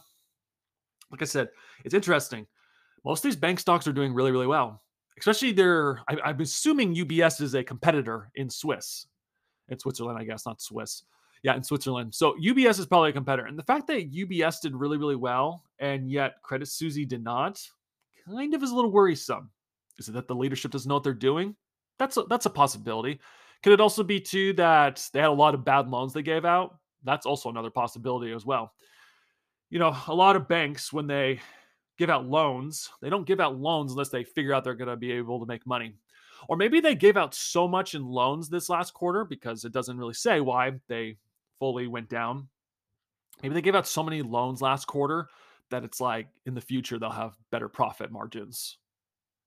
like 1.09 1.23
I 1.23 1.25
said, 1.25 1.49
it's 1.83 1.95
interesting. 1.95 2.45
Most 3.03 3.19
of 3.19 3.23
these 3.23 3.35
bank 3.35 3.59
stocks 3.59 3.87
are 3.87 3.91
doing 3.91 4.13
really, 4.13 4.31
really 4.31 4.45
well. 4.45 4.83
Especially 5.17 5.51
their, 5.51 5.99
I, 6.07 6.29
am 6.29 6.41
assuming 6.41 6.93
UBS 6.93 7.41
is 7.41 7.55
a 7.55 7.63
competitor 7.63 8.29
in 8.35 8.51
Swiss, 8.51 9.07
in 9.69 9.79
Switzerland, 9.79 10.19
I 10.19 10.25
guess, 10.25 10.45
not 10.45 10.61
Swiss. 10.61 11.03
Yeah, 11.41 11.55
in 11.55 11.63
Switzerland. 11.63 12.13
So 12.13 12.35
UBS 12.35 12.77
is 12.79 12.85
probably 12.85 13.09
a 13.09 13.13
competitor. 13.13 13.47
And 13.47 13.57
the 13.57 13.63
fact 13.63 13.87
that 13.87 14.13
UBS 14.13 14.61
did 14.61 14.75
really, 14.75 14.97
really 14.97 15.15
well 15.15 15.63
and 15.79 16.09
yet 16.09 16.35
Credit 16.43 16.67
Suisse 16.67 17.05
did 17.07 17.23
not 17.23 17.59
kind 18.27 18.53
of 18.53 18.61
is 18.61 18.69
a 18.69 18.75
little 18.75 18.91
worrisome. 18.91 19.49
Is 19.97 20.09
it 20.09 20.13
that 20.13 20.27
the 20.27 20.35
leadership 20.35 20.71
doesn't 20.71 20.87
know 20.87 20.95
what 20.95 21.03
they're 21.03 21.13
doing? 21.13 21.55
That's 22.03 22.17
a, 22.17 22.23
that's 22.23 22.45
a 22.45 22.49
possibility. 22.49 23.21
Could 23.63 23.71
it 23.71 23.79
also 23.79 24.03
be 24.03 24.19
too 24.19 24.51
that 24.53 25.07
they 25.13 25.21
had 25.21 25.29
a 25.29 25.31
lot 25.31 25.55
of 25.55 25.63
bad 25.63 25.87
loans 25.87 26.11
they 26.11 26.21
gave 26.21 26.43
out? 26.43 26.77
That's 27.05 27.25
also 27.25 27.49
another 27.49 27.69
possibility 27.69 28.33
as 28.33 28.45
well. 28.45 28.73
You 29.69 29.79
know, 29.79 29.95
a 30.07 30.13
lot 30.13 30.35
of 30.35 30.49
banks 30.49 30.91
when 30.91 31.07
they 31.07 31.39
give 31.97 32.09
out 32.09 32.25
loans, 32.25 32.89
they 33.01 33.09
don't 33.09 33.25
give 33.25 33.39
out 33.39 33.57
loans 33.57 33.93
unless 33.93 34.09
they 34.09 34.25
figure 34.25 34.53
out 34.53 34.65
they're 34.65 34.73
going 34.73 34.89
to 34.89 34.97
be 34.97 35.13
able 35.13 35.39
to 35.39 35.45
make 35.45 35.65
money. 35.65 35.93
Or 36.49 36.57
maybe 36.57 36.81
they 36.81 36.93
gave 36.93 37.15
out 37.15 37.33
so 37.33 37.69
much 37.69 37.95
in 37.95 38.05
loans 38.05 38.49
this 38.49 38.67
last 38.67 38.93
quarter 38.93 39.23
because 39.23 39.63
it 39.63 39.71
doesn't 39.71 39.97
really 39.97 40.13
say 40.13 40.41
why 40.41 40.73
they 40.89 41.15
fully 41.57 41.87
went 41.87 42.09
down. 42.09 42.49
Maybe 43.41 43.55
they 43.55 43.61
gave 43.61 43.75
out 43.75 43.87
so 43.87 44.03
many 44.03 44.21
loans 44.21 44.61
last 44.61 44.87
quarter 44.87 45.29
that 45.71 45.85
it's 45.85 46.01
like 46.01 46.27
in 46.45 46.53
the 46.53 46.59
future 46.59 46.99
they'll 46.99 47.11
have 47.11 47.37
better 47.49 47.69
profit 47.69 48.11
margins. 48.11 48.77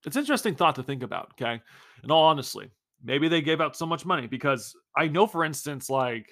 It's 0.07 0.17
interesting 0.17 0.55
thought 0.55 0.77
to 0.77 0.83
think 0.83 1.03
about, 1.03 1.33
okay? 1.33 1.61
In 2.05 2.11
all 2.11 2.25
honestly, 2.25 2.71
maybe 3.05 3.29
they 3.29 3.43
gave 3.43 3.61
out 3.61 3.77
so 3.77 3.85
much 3.85 4.07
money 4.07 4.27
because 4.27 4.75
I 4.97 5.09
know 5.09 5.27
for 5.27 5.45
instance 5.45 5.91
like 5.91 6.31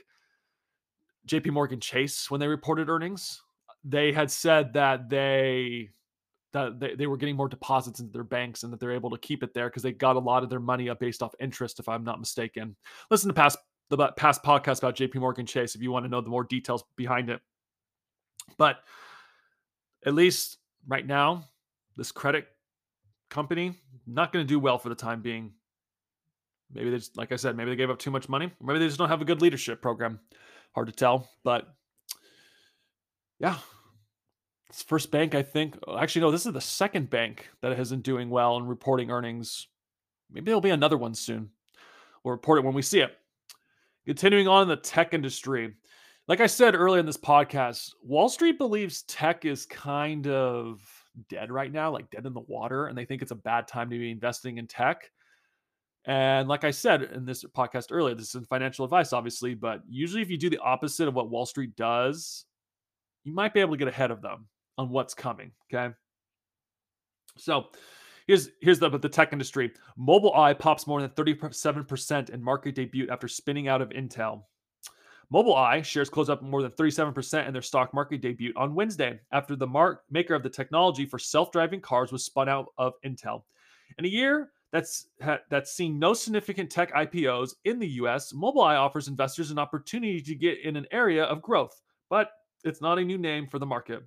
JP 1.26 1.52
Morgan 1.52 1.80
Chase 1.80 2.30
when 2.30 2.40
they 2.40 2.46
reported 2.48 2.88
earnings, 2.88 3.42
they 3.82 4.12
had 4.12 4.30
said 4.30 4.72
that 4.74 5.08
they 5.10 5.90
that 6.52 6.78
they, 6.78 6.94
they 6.94 7.06
were 7.08 7.16
getting 7.16 7.36
more 7.36 7.48
deposits 7.48 7.98
into 7.98 8.12
their 8.12 8.22
banks 8.22 8.62
and 8.62 8.72
that 8.72 8.78
they're 8.78 8.92
able 8.92 9.10
to 9.10 9.18
keep 9.18 9.42
it 9.42 9.52
there 9.52 9.68
because 9.68 9.82
they 9.82 9.92
got 9.92 10.16
a 10.16 10.20
lot 10.20 10.44
of 10.44 10.50
their 10.50 10.60
money 10.60 10.88
up 10.88 11.00
based 11.00 11.20
off 11.22 11.34
interest, 11.40 11.80
if 11.80 11.88
I'm 11.88 12.04
not 12.04 12.20
mistaken. 12.20 12.76
Listen 13.10 13.28
to 13.28 13.34
past 13.34 13.58
the 13.90 14.12
past 14.12 14.42
podcast 14.42 14.78
about 14.78 14.96
JP 14.96 15.16
Morgan 15.16 15.46
Chase 15.46 15.74
if 15.74 15.82
you 15.82 15.90
want 15.90 16.04
to 16.04 16.08
know 16.08 16.20
the 16.20 16.30
more 16.30 16.44
details 16.44 16.84
behind 16.96 17.28
it. 17.28 17.40
But 18.56 18.76
at 20.06 20.14
least 20.14 20.58
right 20.86 21.06
now, 21.06 21.44
this 21.96 22.12
credit 22.12 22.46
company 23.34 23.74
not 24.06 24.32
going 24.32 24.44
to 24.44 24.48
do 24.48 24.60
well 24.60 24.78
for 24.78 24.88
the 24.88 24.94
time 24.94 25.20
being. 25.20 25.52
Maybe 26.72 26.90
they 26.90 26.98
just, 26.98 27.16
like 27.16 27.32
I 27.32 27.36
said, 27.36 27.56
maybe 27.56 27.70
they 27.70 27.76
gave 27.76 27.90
up 27.90 27.98
too 27.98 28.12
much 28.12 28.28
money. 28.28 28.52
Maybe 28.62 28.78
they 28.78 28.86
just 28.86 28.98
don't 28.98 29.08
have 29.08 29.20
a 29.20 29.24
good 29.24 29.42
leadership 29.42 29.82
program. 29.82 30.20
Hard 30.72 30.86
to 30.86 30.92
tell, 30.92 31.28
but 31.42 31.66
yeah, 33.40 33.56
it's 34.70 34.82
first 34.82 35.10
bank 35.10 35.34
I 35.34 35.42
think. 35.42 35.76
Actually, 35.98 36.22
no, 36.22 36.30
this 36.30 36.46
is 36.46 36.52
the 36.52 36.60
second 36.60 37.10
bank 37.10 37.48
that 37.60 37.76
hasn't 37.76 38.04
doing 38.04 38.30
well 38.30 38.56
and 38.56 38.68
reporting 38.68 39.10
earnings. 39.10 39.66
Maybe 40.30 40.46
there'll 40.46 40.60
be 40.60 40.70
another 40.70 40.96
one 40.96 41.14
soon. 41.14 41.50
We'll 42.22 42.32
report 42.32 42.58
it 42.58 42.64
when 42.64 42.74
we 42.74 42.82
see 42.82 43.00
it. 43.00 43.16
Continuing 44.06 44.46
on 44.46 44.62
in 44.62 44.68
the 44.68 44.76
tech 44.76 45.12
industry, 45.12 45.74
like 46.28 46.40
I 46.40 46.46
said 46.46 46.74
earlier 46.74 47.00
in 47.00 47.06
this 47.06 47.16
podcast, 47.16 47.90
Wall 48.02 48.28
Street 48.28 48.58
believes 48.58 49.02
tech 49.02 49.44
is 49.44 49.66
kind 49.66 50.28
of 50.28 50.80
dead 51.28 51.50
right 51.50 51.72
now, 51.72 51.90
like 51.90 52.10
dead 52.10 52.26
in 52.26 52.34
the 52.34 52.40
water, 52.40 52.86
and 52.86 52.96
they 52.96 53.04
think 53.04 53.22
it's 53.22 53.30
a 53.30 53.36
bad 53.36 53.68
time 53.68 53.90
to 53.90 53.98
be 53.98 54.10
investing 54.10 54.58
in 54.58 54.66
tech. 54.66 55.10
And 56.06 56.48
like 56.48 56.64
I 56.64 56.70
said 56.70 57.02
in 57.02 57.24
this 57.24 57.44
podcast 57.44 57.86
earlier, 57.90 58.14
this 58.14 58.34
is 58.34 58.46
financial 58.46 58.84
advice, 58.84 59.12
obviously, 59.12 59.54
but 59.54 59.80
usually 59.88 60.22
if 60.22 60.30
you 60.30 60.36
do 60.36 60.50
the 60.50 60.58
opposite 60.58 61.08
of 61.08 61.14
what 61.14 61.30
Wall 61.30 61.46
Street 61.46 61.76
does, 61.76 62.44
you 63.24 63.32
might 63.32 63.54
be 63.54 63.60
able 63.60 63.72
to 63.72 63.78
get 63.78 63.88
ahead 63.88 64.10
of 64.10 64.20
them 64.20 64.46
on 64.76 64.90
what's 64.90 65.14
coming. 65.14 65.52
Okay. 65.72 65.94
So 67.38 67.66
here's 68.26 68.50
here's 68.60 68.78
the 68.78 68.90
the 68.90 69.08
tech 69.08 69.32
industry. 69.32 69.72
Mobileye 69.98 70.58
pops 70.58 70.86
more 70.86 71.00
than 71.00 71.10
37% 71.10 72.30
in 72.30 72.42
market 72.42 72.74
debut 72.74 73.08
after 73.10 73.28
spinning 73.28 73.68
out 73.68 73.80
of 73.80 73.88
Intel. 73.90 74.42
Mobileye 75.32 75.84
shares 75.84 76.10
closed 76.10 76.30
up 76.30 76.42
more 76.42 76.62
than 76.62 76.70
37% 76.72 77.46
in 77.46 77.52
their 77.52 77.62
stock 77.62 77.94
market 77.94 78.20
debut 78.20 78.52
on 78.56 78.74
Wednesday 78.74 79.20
after 79.32 79.56
the 79.56 79.66
mark, 79.66 80.02
maker 80.10 80.34
of 80.34 80.42
the 80.42 80.50
technology 80.50 81.06
for 81.06 81.18
self-driving 81.18 81.80
cars 81.80 82.12
was 82.12 82.24
spun 82.24 82.48
out 82.48 82.66
of 82.78 82.94
Intel. 83.04 83.42
In 83.98 84.04
a 84.04 84.08
year 84.08 84.50
that's 84.72 85.06
that's 85.48 85.72
seen 85.72 85.98
no 85.98 86.14
significant 86.14 86.70
tech 86.70 86.92
IPOs 86.92 87.54
in 87.64 87.78
the 87.78 87.88
US, 87.88 88.32
Mobileye 88.32 88.78
offers 88.78 89.08
investors 89.08 89.50
an 89.50 89.58
opportunity 89.58 90.20
to 90.20 90.34
get 90.34 90.58
in 90.64 90.76
an 90.76 90.86
area 90.90 91.24
of 91.24 91.40
growth, 91.40 91.80
but 92.10 92.30
it's 92.64 92.80
not 92.80 92.98
a 92.98 93.04
new 93.04 93.18
name 93.18 93.46
for 93.46 93.58
the 93.58 93.66
market. 93.66 94.02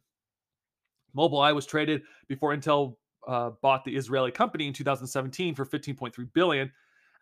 Mobileye 1.16 1.56
was 1.56 1.66
traded 1.66 2.02
before 2.28 2.56
Intel 2.56 2.96
uh, 3.28 3.52
bought 3.62 3.84
the 3.84 3.96
Israeli 3.96 4.32
company 4.32 4.68
in 4.68 4.74
2017 4.74 5.56
for 5.56 5.66
15.3 5.66 6.34
billion. 6.34 6.72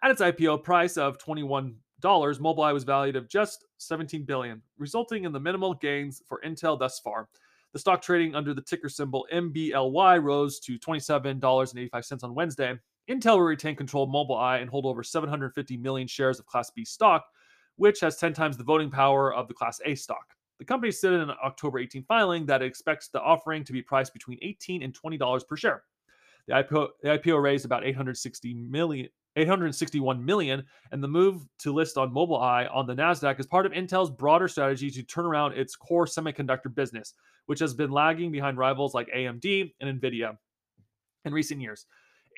At 0.03 0.11
its 0.11 0.21
IPO 0.21 0.63
price 0.63 0.97
of 0.97 1.17
21 1.17 1.75
dollars, 1.99 2.39
Mobileye 2.39 2.73
was 2.73 2.83
valued 2.83 3.15
at 3.15 3.29
just 3.29 3.65
17 3.77 4.23
billion, 4.23 4.61
resulting 4.77 5.23
in 5.23 5.31
the 5.31 5.39
minimal 5.39 5.73
gains 5.73 6.21
for 6.27 6.41
Intel 6.45 6.77
thus 6.77 6.99
far. 6.99 7.27
The 7.73 7.79
stock 7.79 8.01
trading 8.01 8.35
under 8.35 8.53
the 8.53 8.61
ticker 8.61 8.89
symbol 8.89 9.27
MBLY 9.33 10.23
rose 10.23 10.59
to 10.61 10.79
$27.85 10.79 12.23
on 12.23 12.33
Wednesday. 12.33 12.73
Intel 13.09 13.33
will 13.37 13.41
retain 13.41 13.75
control 13.75 14.03
of 14.05 14.09
Mobileye 14.09 14.61
and 14.61 14.69
hold 14.69 14.85
over 14.85 15.03
750 15.03 15.77
million 15.77 16.07
shares 16.07 16.39
of 16.39 16.45
Class 16.45 16.71
B 16.71 16.85
stock, 16.85 17.25
which 17.75 17.99
has 17.99 18.17
10 18.17 18.33
times 18.33 18.55
the 18.57 18.63
voting 18.63 18.89
power 18.89 19.33
of 19.33 19.47
the 19.47 19.53
Class 19.53 19.81
A 19.85 19.93
stock. 19.95 20.25
The 20.59 20.65
company 20.65 20.91
said 20.91 21.13
in 21.13 21.21
an 21.21 21.35
October 21.43 21.79
18 21.79 22.03
filing 22.03 22.45
that 22.45 22.61
it 22.61 22.65
expects 22.65 23.09
the 23.09 23.21
offering 23.21 23.63
to 23.65 23.73
be 23.73 23.81
priced 23.81 24.13
between 24.13 24.39
18 24.41 24.81
and 24.81 24.97
$20 24.97 25.47
per 25.47 25.57
share. 25.57 25.83
The 26.47 26.53
IPO, 26.53 26.87
the 27.01 27.09
IPO 27.09 27.41
raised 27.41 27.65
about 27.65 27.85
860 27.85 28.53
million 28.53 29.09
861 29.35 30.23
million, 30.23 30.63
and 30.91 31.03
the 31.03 31.07
move 31.07 31.45
to 31.59 31.73
list 31.73 31.97
on 31.97 32.13
Mobileye 32.13 32.73
on 32.73 32.87
the 32.87 32.95
Nasdaq 32.95 33.39
is 33.39 33.45
part 33.45 33.65
of 33.65 33.71
Intel's 33.71 34.09
broader 34.09 34.47
strategy 34.47 34.89
to 34.91 35.03
turn 35.03 35.25
around 35.25 35.53
its 35.53 35.75
core 35.75 36.05
semiconductor 36.05 36.73
business, 36.73 37.13
which 37.45 37.59
has 37.59 37.73
been 37.73 37.91
lagging 37.91 38.31
behind 38.31 38.57
rivals 38.57 38.93
like 38.93 39.07
AMD 39.15 39.73
and 39.79 40.01
Nvidia 40.01 40.37
in 41.25 41.33
recent 41.33 41.61
years. 41.61 41.85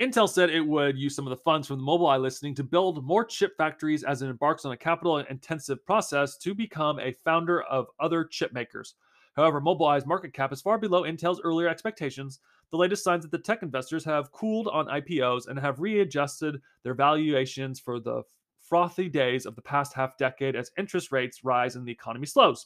Intel 0.02 0.30
said 0.30 0.52
it 0.52 0.62
would 0.62 0.98
use 0.98 1.16
some 1.16 1.26
of 1.26 1.32
the 1.32 1.44
funds 1.44 1.68
from 1.68 1.80
the 1.80 1.86
Mobileye 1.86 2.22
listing 2.22 2.54
to 2.56 2.64
build 2.64 3.04
more 3.04 3.26
chip 3.26 3.58
factories 3.58 4.04
as 4.04 4.22
it 4.22 4.30
embarks 4.30 4.64
on 4.64 4.72
a 4.72 4.78
capital 4.78 5.18
intensive 5.18 5.84
process 5.86 6.38
to 6.38 6.54
become 6.54 7.00
a 7.00 7.14
foundry 7.26 7.64
of 7.70 7.88
other 8.00 8.24
chip 8.24 8.54
makers. 8.54 8.94
However, 9.38 9.62
Mobileye's 9.62 10.08
market 10.08 10.34
cap 10.34 10.52
is 10.52 10.62
far 10.64 10.80
below 10.80 11.04
Intel's 11.04 11.40
earlier 11.44 11.70
expectations. 11.70 12.40
The 12.72 12.78
latest 12.78 13.04
signs 13.04 13.24
that 13.24 13.32
the 13.32 13.38
tech 13.38 13.62
investors 13.62 14.04
have 14.04 14.32
cooled 14.32 14.68
on 14.68 14.88
IPOs 14.88 15.48
and 15.48 15.60
have 15.60 15.80
readjusted 15.80 16.60
their 16.84 16.96
valuations 16.96 17.80
for 17.80 18.00
the 18.00 18.24
frothy 18.60 19.08
days 19.08 19.46
of 19.46 19.56
the 19.56 19.62
past 19.62 19.94
half 19.94 20.18
decade 20.18 20.56
as 20.56 20.72
interest 20.76 21.12
rates 21.12 21.44
rise 21.44 21.76
and 21.76 21.86
the 21.86 21.92
economy 21.92 22.26
slows. 22.26 22.66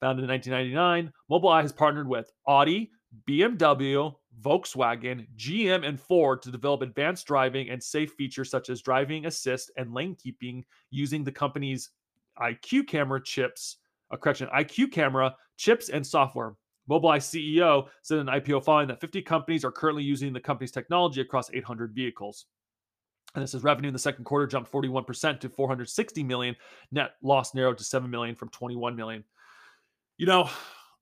Founded 0.00 0.24
in 0.24 0.30
1999, 0.30 1.12
Mobileye 1.30 1.62
has 1.62 1.72
partnered 1.72 2.08
with 2.08 2.32
Audi, 2.46 2.90
BMW, 3.28 4.14
Volkswagen, 4.40 5.26
GM, 5.36 5.86
and 5.86 6.00
Ford 6.00 6.40
to 6.42 6.50
develop 6.50 6.80
advanced 6.80 7.26
driving 7.26 7.68
and 7.68 7.82
safe 7.82 8.12
features 8.12 8.50
such 8.50 8.70
as 8.70 8.80
driving 8.80 9.26
assist 9.26 9.70
and 9.76 9.92
lane 9.92 10.16
keeping 10.16 10.64
using 10.90 11.22
the 11.22 11.32
company's 11.32 11.90
EyeQ 12.40 12.86
camera 12.86 13.22
chips, 13.22 13.76
a 14.10 14.16
correction, 14.16 14.48
EyeQ 14.54 14.92
camera 14.92 15.34
chips 15.56 15.88
and 15.88 16.06
software. 16.06 16.54
Mobileye 16.88 17.18
CEO 17.18 17.86
said 18.02 18.18
in 18.18 18.28
an 18.28 18.40
IPO 18.40 18.64
filing 18.64 18.88
that 18.88 19.00
50 19.00 19.20
companies 19.22 19.64
are 19.64 19.72
currently 19.72 20.02
using 20.02 20.32
the 20.32 20.40
company's 20.40 20.70
technology 20.70 21.20
across 21.20 21.50
800 21.52 21.92
vehicles. 21.92 22.46
And 23.34 23.42
this 23.42 23.52
is 23.52 23.62
revenue 23.62 23.88
in 23.88 23.92
the 23.92 23.98
second 23.98 24.24
quarter 24.24 24.46
jumped 24.46 24.72
41% 24.72 25.40
to 25.40 25.48
460 25.50 26.22
million. 26.22 26.56
Net 26.90 27.12
loss 27.22 27.54
narrowed 27.54 27.76
to 27.78 27.84
7 27.84 28.10
million 28.10 28.34
from 28.34 28.48
21 28.48 28.96
million. 28.96 29.22
You 30.16 30.26
know, 30.26 30.48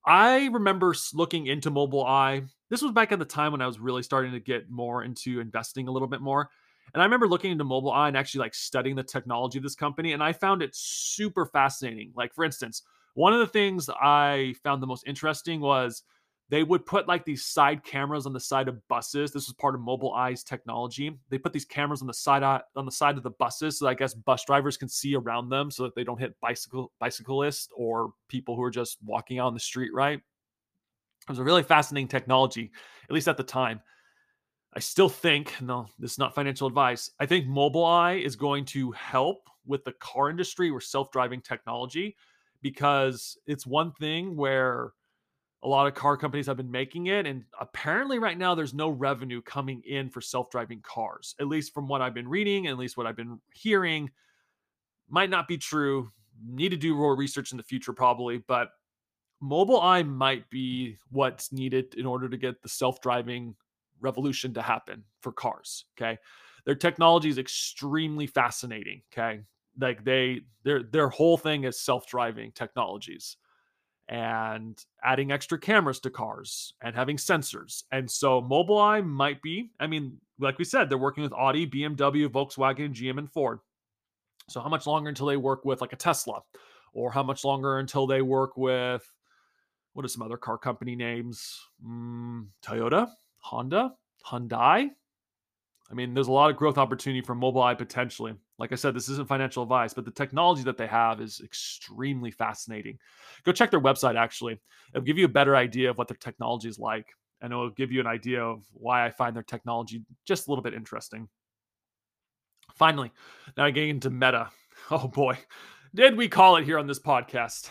I 0.04 0.46
remember 0.46 0.94
looking 1.14 1.46
into 1.46 1.70
Mobileye. 1.70 2.48
This 2.68 2.82
was 2.82 2.92
back 2.92 3.12
at 3.12 3.20
the 3.20 3.24
time 3.24 3.52
when 3.52 3.62
I 3.62 3.66
was 3.66 3.78
really 3.78 4.02
starting 4.02 4.32
to 4.32 4.40
get 4.40 4.68
more 4.68 5.04
into 5.04 5.38
investing 5.38 5.86
a 5.86 5.92
little 5.92 6.08
bit 6.08 6.20
more. 6.20 6.50
And 6.94 7.00
I 7.02 7.04
remember 7.04 7.28
looking 7.28 7.52
into 7.52 7.64
Mobileye 7.64 8.08
and 8.08 8.16
actually 8.16 8.40
like 8.40 8.54
studying 8.54 8.96
the 8.96 9.02
technology 9.02 9.58
of 9.58 9.62
this 9.62 9.74
company, 9.74 10.12
and 10.12 10.22
I 10.22 10.32
found 10.32 10.62
it 10.62 10.74
super 10.74 11.46
fascinating. 11.46 12.12
Like, 12.16 12.34
for 12.34 12.44
instance, 12.44 12.82
one 13.16 13.32
of 13.32 13.40
the 13.40 13.46
things 13.46 13.88
I 13.88 14.54
found 14.62 14.82
the 14.82 14.86
most 14.86 15.04
interesting 15.06 15.58
was 15.60 16.02
they 16.50 16.62
would 16.62 16.84
put 16.84 17.08
like 17.08 17.24
these 17.24 17.46
side 17.46 17.82
cameras 17.82 18.26
on 18.26 18.34
the 18.34 18.40
side 18.40 18.68
of 18.68 18.86
buses. 18.88 19.32
This 19.32 19.46
was 19.48 19.54
part 19.54 19.74
of 19.74 19.80
Mobileye's 19.80 20.44
technology. 20.44 21.18
They 21.30 21.38
put 21.38 21.54
these 21.54 21.64
cameras 21.64 22.02
on 22.02 22.08
the 22.08 22.14
side 22.14 22.42
uh, 22.42 22.60
on 22.76 22.84
the 22.84 22.92
side 22.92 23.16
of 23.16 23.22
the 23.22 23.30
buses, 23.30 23.78
so 23.78 23.88
I 23.88 23.94
guess 23.94 24.12
bus 24.12 24.44
drivers 24.44 24.76
can 24.76 24.90
see 24.90 25.16
around 25.16 25.48
them, 25.48 25.70
so 25.70 25.84
that 25.84 25.94
they 25.94 26.04
don't 26.04 26.20
hit 26.20 26.38
bicycle 26.42 26.92
bicyclists 27.00 27.70
or 27.74 28.12
people 28.28 28.54
who 28.54 28.62
are 28.62 28.70
just 28.70 28.98
walking 29.02 29.38
out 29.38 29.46
on 29.46 29.54
the 29.54 29.60
street. 29.60 29.94
Right? 29.94 30.18
It 30.18 31.30
was 31.30 31.38
a 31.38 31.44
really 31.44 31.62
fascinating 31.62 32.08
technology, 32.08 32.70
at 33.08 33.14
least 33.14 33.28
at 33.28 33.38
the 33.38 33.42
time. 33.42 33.80
I 34.74 34.78
still 34.78 35.08
think, 35.08 35.54
no, 35.62 35.86
this 35.98 36.12
is 36.12 36.18
not 36.18 36.34
financial 36.34 36.68
advice. 36.68 37.10
I 37.18 37.24
think 37.24 37.46
Mobileye 37.46 38.22
is 38.22 38.36
going 38.36 38.66
to 38.66 38.92
help 38.92 39.48
with 39.66 39.84
the 39.84 39.92
car 39.92 40.28
industry 40.28 40.68
or 40.68 40.82
self 40.82 41.10
driving 41.10 41.40
technology 41.40 42.14
because 42.70 43.38
it's 43.46 43.64
one 43.64 43.92
thing 43.92 44.34
where 44.34 44.90
a 45.62 45.68
lot 45.68 45.86
of 45.86 45.94
car 45.94 46.16
companies 46.16 46.48
have 46.48 46.56
been 46.56 46.70
making 46.70 47.06
it. 47.06 47.24
And 47.24 47.44
apparently, 47.60 48.18
right 48.18 48.36
now, 48.36 48.56
there's 48.56 48.74
no 48.74 48.88
revenue 48.88 49.40
coming 49.40 49.82
in 49.86 50.10
for 50.10 50.20
self 50.20 50.50
driving 50.50 50.80
cars, 50.80 51.36
at 51.38 51.46
least 51.46 51.72
from 51.72 51.86
what 51.86 52.02
I've 52.02 52.12
been 52.12 52.28
reading, 52.28 52.66
at 52.66 52.76
least 52.76 52.96
what 52.96 53.06
I've 53.06 53.14
been 53.14 53.40
hearing. 53.54 54.10
Might 55.08 55.30
not 55.30 55.46
be 55.46 55.56
true. 55.56 56.10
Need 56.44 56.70
to 56.70 56.76
do 56.76 56.96
more 56.96 57.14
research 57.14 57.52
in 57.52 57.56
the 57.56 57.62
future, 57.62 57.92
probably. 57.92 58.38
But 58.38 58.70
Mobileye 59.40 60.08
might 60.08 60.50
be 60.50 60.96
what's 61.10 61.52
needed 61.52 61.94
in 61.94 62.04
order 62.04 62.28
to 62.28 62.36
get 62.36 62.62
the 62.62 62.68
self 62.68 63.00
driving 63.00 63.54
revolution 64.00 64.52
to 64.54 64.62
happen 64.62 65.04
for 65.20 65.30
cars. 65.30 65.84
Okay. 65.96 66.18
Their 66.64 66.74
technology 66.74 67.28
is 67.28 67.38
extremely 67.38 68.26
fascinating. 68.26 69.02
Okay. 69.12 69.42
Like 69.78 70.04
they 70.04 70.42
their 70.64 70.82
their 70.82 71.08
whole 71.08 71.36
thing 71.36 71.64
is 71.64 71.80
self-driving 71.80 72.52
technologies 72.52 73.36
and 74.08 74.84
adding 75.02 75.32
extra 75.32 75.58
cameras 75.58 76.00
to 76.00 76.10
cars 76.10 76.74
and 76.80 76.94
having 76.94 77.16
sensors. 77.16 77.82
And 77.90 78.10
so 78.10 78.40
Mobileye 78.40 79.04
might 79.04 79.42
be, 79.42 79.70
I 79.80 79.86
mean, 79.86 80.20
like 80.38 80.58
we 80.58 80.64
said, 80.64 80.88
they're 80.88 80.98
working 80.98 81.24
with 81.24 81.32
Audi, 81.32 81.66
BMW, 81.66 82.28
Volkswagen, 82.28 82.92
GM, 82.92 83.18
and 83.18 83.30
Ford. 83.30 83.58
So 84.48 84.60
how 84.60 84.68
much 84.68 84.86
longer 84.86 85.08
until 85.08 85.26
they 85.26 85.36
work 85.36 85.64
with 85.64 85.80
like 85.80 85.92
a 85.92 85.96
Tesla? 85.96 86.42
Or 86.92 87.10
how 87.10 87.22
much 87.22 87.44
longer 87.44 87.78
until 87.78 88.06
they 88.06 88.22
work 88.22 88.56
with 88.56 89.12
what 89.92 90.04
are 90.04 90.08
some 90.08 90.22
other 90.22 90.36
car 90.36 90.56
company 90.56 90.94
names? 90.94 91.60
Mm, 91.84 92.46
Toyota, 92.64 93.10
Honda, 93.38 93.94
Hyundai. 94.24 94.90
I 95.90 95.94
mean, 95.94 96.14
there's 96.14 96.28
a 96.28 96.32
lot 96.32 96.50
of 96.50 96.56
growth 96.56 96.78
opportunity 96.78 97.20
for 97.20 97.34
Mobileye 97.34 97.76
potentially. 97.76 98.34
Like 98.58 98.72
I 98.72 98.76
said, 98.76 98.94
this 98.94 99.08
isn't 99.10 99.28
financial 99.28 99.62
advice, 99.62 99.92
but 99.92 100.04
the 100.04 100.10
technology 100.10 100.62
that 100.62 100.78
they 100.78 100.86
have 100.86 101.20
is 101.20 101.40
extremely 101.44 102.30
fascinating. 102.30 102.98
Go 103.44 103.52
check 103.52 103.70
their 103.70 103.80
website, 103.80 104.16
actually. 104.16 104.58
It'll 104.94 105.04
give 105.04 105.18
you 105.18 105.26
a 105.26 105.28
better 105.28 105.54
idea 105.56 105.90
of 105.90 105.98
what 105.98 106.08
their 106.08 106.16
technology 106.16 106.68
is 106.68 106.78
like, 106.78 107.06
and 107.42 107.52
it'll 107.52 107.70
give 107.70 107.92
you 107.92 108.00
an 108.00 108.06
idea 108.06 108.42
of 108.42 108.62
why 108.72 109.04
I 109.04 109.10
find 109.10 109.36
their 109.36 109.42
technology 109.42 110.02
just 110.24 110.46
a 110.46 110.50
little 110.50 110.62
bit 110.62 110.72
interesting. 110.72 111.28
Finally, 112.74 113.12
now 113.56 113.64
I 113.64 113.70
getting 113.70 113.90
into 113.90 114.10
Meta. 114.10 114.50
Oh 114.90 115.08
boy, 115.08 115.36
did 115.94 116.16
we 116.16 116.28
call 116.28 116.56
it 116.56 116.64
here 116.64 116.78
on 116.78 116.86
this 116.86 117.00
podcast? 117.00 117.70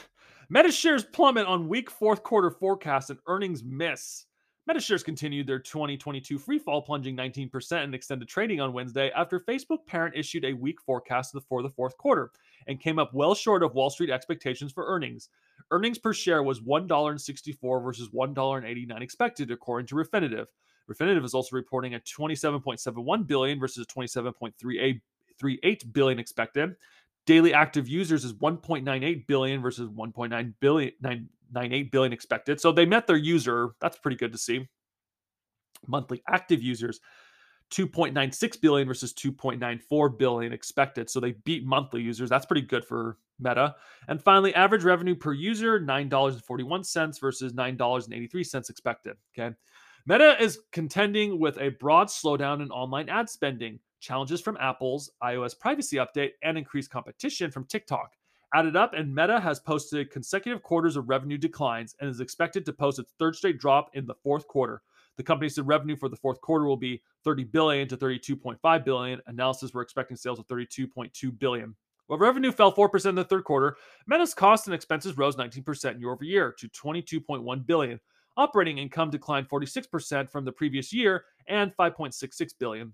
Meta 0.49 0.71
shares 0.71 1.03
plummet 1.03 1.45
on 1.45 1.69
weak 1.69 1.89
fourth 1.89 2.23
quarter 2.23 2.49
forecast 2.49 3.11
and 3.11 3.19
earnings 3.27 3.63
miss. 3.63 4.25
Metashares 4.69 5.05
continued 5.05 5.45
their 5.45 5.59
2022 5.59 6.39
free 6.39 6.57
fall, 6.57 6.81
plunging 6.81 7.15
19% 7.15 7.83
in 7.83 7.93
extended 7.93 8.27
trading 8.27 8.59
on 8.59 8.73
Wednesday 8.73 9.11
after 9.15 9.39
Facebook 9.39 9.85
parent 9.85 10.15
issued 10.15 10.43
a 10.43 10.53
weak 10.53 10.81
forecast 10.81 11.35
for 11.47 11.61
the 11.61 11.69
fourth 11.69 11.95
quarter 11.97 12.31
and 12.67 12.79
came 12.79 12.97
up 12.97 13.13
well 13.13 13.35
short 13.35 13.61
of 13.61 13.75
Wall 13.75 13.91
Street 13.91 14.09
expectations 14.09 14.71
for 14.71 14.87
earnings. 14.87 15.29
Earnings 15.69 15.99
per 15.99 16.13
share 16.13 16.41
was 16.41 16.61
$1.64 16.61 17.83
versus 17.83 18.09
$1.89 18.09 19.01
expected, 19.01 19.51
according 19.51 19.85
to 19.85 19.95
Refinitiv. 19.95 20.47
Refinitiv 20.89 21.23
is 21.23 21.35
also 21.35 21.55
reporting 21.55 21.93
a 21.93 21.99
27.71 21.99 23.27
billion 23.27 23.59
versus 23.59 23.85
27.38 23.85 25.93
billion 25.93 26.19
expected. 26.19 26.75
Daily 27.27 27.53
active 27.53 27.87
users 27.87 28.23
is 28.23 28.33
1.98 28.33 29.27
billion 29.27 29.61
versus 29.61 29.89
1.9 29.89 30.53
billion 30.59 31.29
0.98 31.53 31.91
billion 31.91 32.13
expected. 32.13 32.59
So 32.59 32.71
they 32.71 32.85
met 32.85 33.07
their 33.07 33.17
user. 33.17 33.71
That's 33.81 33.97
pretty 33.97 34.17
good 34.17 34.31
to 34.31 34.37
see. 34.37 34.67
Monthly 35.87 36.21
active 36.27 36.63
users 36.63 36.99
2.96 37.71 38.61
billion 38.61 38.87
versus 38.87 39.13
2.94 39.13 40.17
billion 40.17 40.53
expected. 40.53 41.09
So 41.09 41.19
they 41.19 41.33
beat 41.43 41.65
monthly 41.65 42.01
users. 42.01 42.29
That's 42.29 42.45
pretty 42.45 42.61
good 42.61 42.85
for 42.85 43.17
Meta. 43.39 43.75
And 44.07 44.21
finally, 44.21 44.53
average 44.55 44.83
revenue 44.83 45.15
per 45.15 45.33
user 45.33 45.79
$9.41 45.79 47.19
versus 47.19 47.53
$9.83 47.53 48.69
expected. 48.69 49.17
Okay. 49.37 49.55
Meta 50.07 50.41
is 50.41 50.59
contending 50.71 51.39
with 51.39 51.57
a 51.57 51.69
broad 51.69 52.07
slowdown 52.07 52.61
in 52.61 52.69
online 52.69 53.09
ad 53.09 53.27
spending, 53.27 53.79
challenges 53.99 54.39
from 54.39 54.57
Apple's 54.57 55.09
iOS 55.23 55.57
privacy 55.57 55.97
update, 55.97 56.31
and 56.43 56.57
increased 56.57 56.91
competition 56.91 57.49
from 57.49 57.65
TikTok 57.65 58.11
added 58.55 58.77
up, 58.77 58.93
and 58.93 59.13
Meta 59.13 59.39
has 59.39 59.59
posted 59.59 60.11
consecutive 60.11 60.63
quarters 60.63 60.95
of 60.95 61.09
revenue 61.09 61.37
declines 61.37 61.93
and 61.99 62.09
is 62.09 62.21
expected 62.21 62.65
to 62.65 62.73
post 62.73 62.99
its 62.99 63.13
third 63.19 63.35
straight 63.35 63.59
drop 63.59 63.89
in 63.93 64.05
the 64.05 64.15
fourth 64.23 64.47
quarter. 64.47 64.81
The 65.17 65.23
company 65.23 65.49
said 65.49 65.67
revenue 65.67 65.97
for 65.97 66.07
the 66.07 66.15
fourth 66.15 66.39
quarter 66.39 66.65
will 66.65 66.77
be 66.77 67.01
30 67.25 67.43
billion 67.45 67.87
to 67.89 67.97
32.5 67.97 68.85
billion. 68.85 69.21
Analysis 69.27 69.73
were 69.73 69.81
expecting 69.81 70.15
sales 70.15 70.39
of 70.39 70.47
32.2 70.47 71.37
billion. 71.37 71.75
While 72.07 72.19
revenue 72.19 72.51
fell 72.51 72.73
4% 72.73 73.05
in 73.05 73.15
the 73.15 73.23
third 73.23 73.43
quarter, 73.43 73.75
Meta's 74.07 74.33
costs 74.33 74.67
and 74.67 74.75
expenses 74.75 75.17
rose 75.17 75.35
19% 75.35 75.99
year 75.99 76.11
over 76.11 76.23
year 76.23 76.55
to 76.59 76.69
22.1 76.69 77.65
billion. 77.65 77.99
Operating 78.37 78.77
income 78.77 79.09
declined 79.09 79.49
46% 79.49 80.29
from 80.29 80.45
the 80.45 80.51
previous 80.51 80.93
year 80.93 81.25
and 81.47 81.75
5.66 81.75 82.51
billion. 82.59 82.93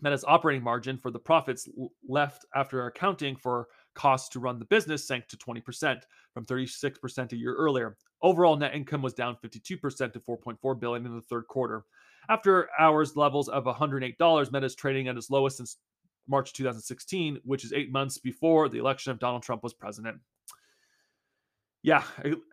Meta's 0.00 0.24
operating 0.26 0.62
margin 0.62 0.98
for 0.98 1.10
the 1.10 1.18
profits 1.18 1.68
left 2.08 2.44
after 2.54 2.86
accounting 2.86 3.36
for 3.36 3.68
costs 3.94 4.28
to 4.30 4.40
run 4.40 4.58
the 4.58 4.64
business 4.66 5.06
sank 5.06 5.26
to 5.28 5.36
20% 5.36 6.02
from 6.32 6.44
36% 6.44 7.32
a 7.32 7.36
year 7.36 7.54
earlier. 7.54 7.96
Overall 8.22 8.56
net 8.56 8.74
income 8.74 9.02
was 9.02 9.14
down 9.14 9.36
52% 9.44 10.12
to 10.12 10.20
4.4 10.20 10.80
billion 10.80 11.06
in 11.06 11.14
the 11.14 11.22
third 11.22 11.46
quarter. 11.48 11.84
After 12.28 12.68
hours 12.78 13.16
levels 13.16 13.48
of 13.48 13.64
$108, 13.64 14.52
Meta 14.52 14.66
is 14.66 14.74
trading 14.74 15.08
at 15.08 15.16
its 15.16 15.30
lowest 15.30 15.58
since 15.58 15.76
March 16.26 16.52
2016, 16.54 17.40
which 17.44 17.64
is 17.64 17.72
8 17.72 17.92
months 17.92 18.18
before 18.18 18.68
the 18.68 18.78
election 18.78 19.12
of 19.12 19.18
Donald 19.18 19.42
Trump 19.42 19.62
was 19.62 19.74
president. 19.74 20.18
Yeah, 21.82 22.02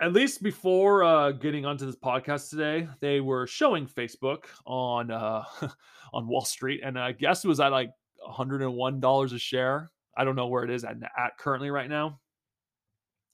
at 0.01 0.11
least 0.11 0.43
before 0.43 1.05
uh, 1.05 1.31
getting 1.31 1.65
onto 1.65 1.85
this 1.85 1.95
podcast 1.95 2.49
today, 2.49 2.89
they 2.99 3.21
were 3.21 3.47
showing 3.47 3.87
Facebook 3.87 4.43
on 4.65 5.09
uh, 5.09 5.45
on 6.13 6.27
Wall 6.27 6.43
Street, 6.43 6.81
and 6.83 6.99
I 6.99 7.13
guess 7.13 7.45
it 7.45 7.47
was 7.47 7.61
at 7.61 7.71
like 7.71 7.91
101 8.17 8.99
dollars 8.99 9.31
a 9.31 9.39
share. 9.39 9.89
I 10.15 10.23
don't 10.23 10.35
know 10.35 10.47
where 10.47 10.63
it 10.63 10.69
is 10.69 10.83
at, 10.83 10.97
at 11.17 11.37
currently 11.37 11.71
right 11.71 11.89
now. 11.89 12.19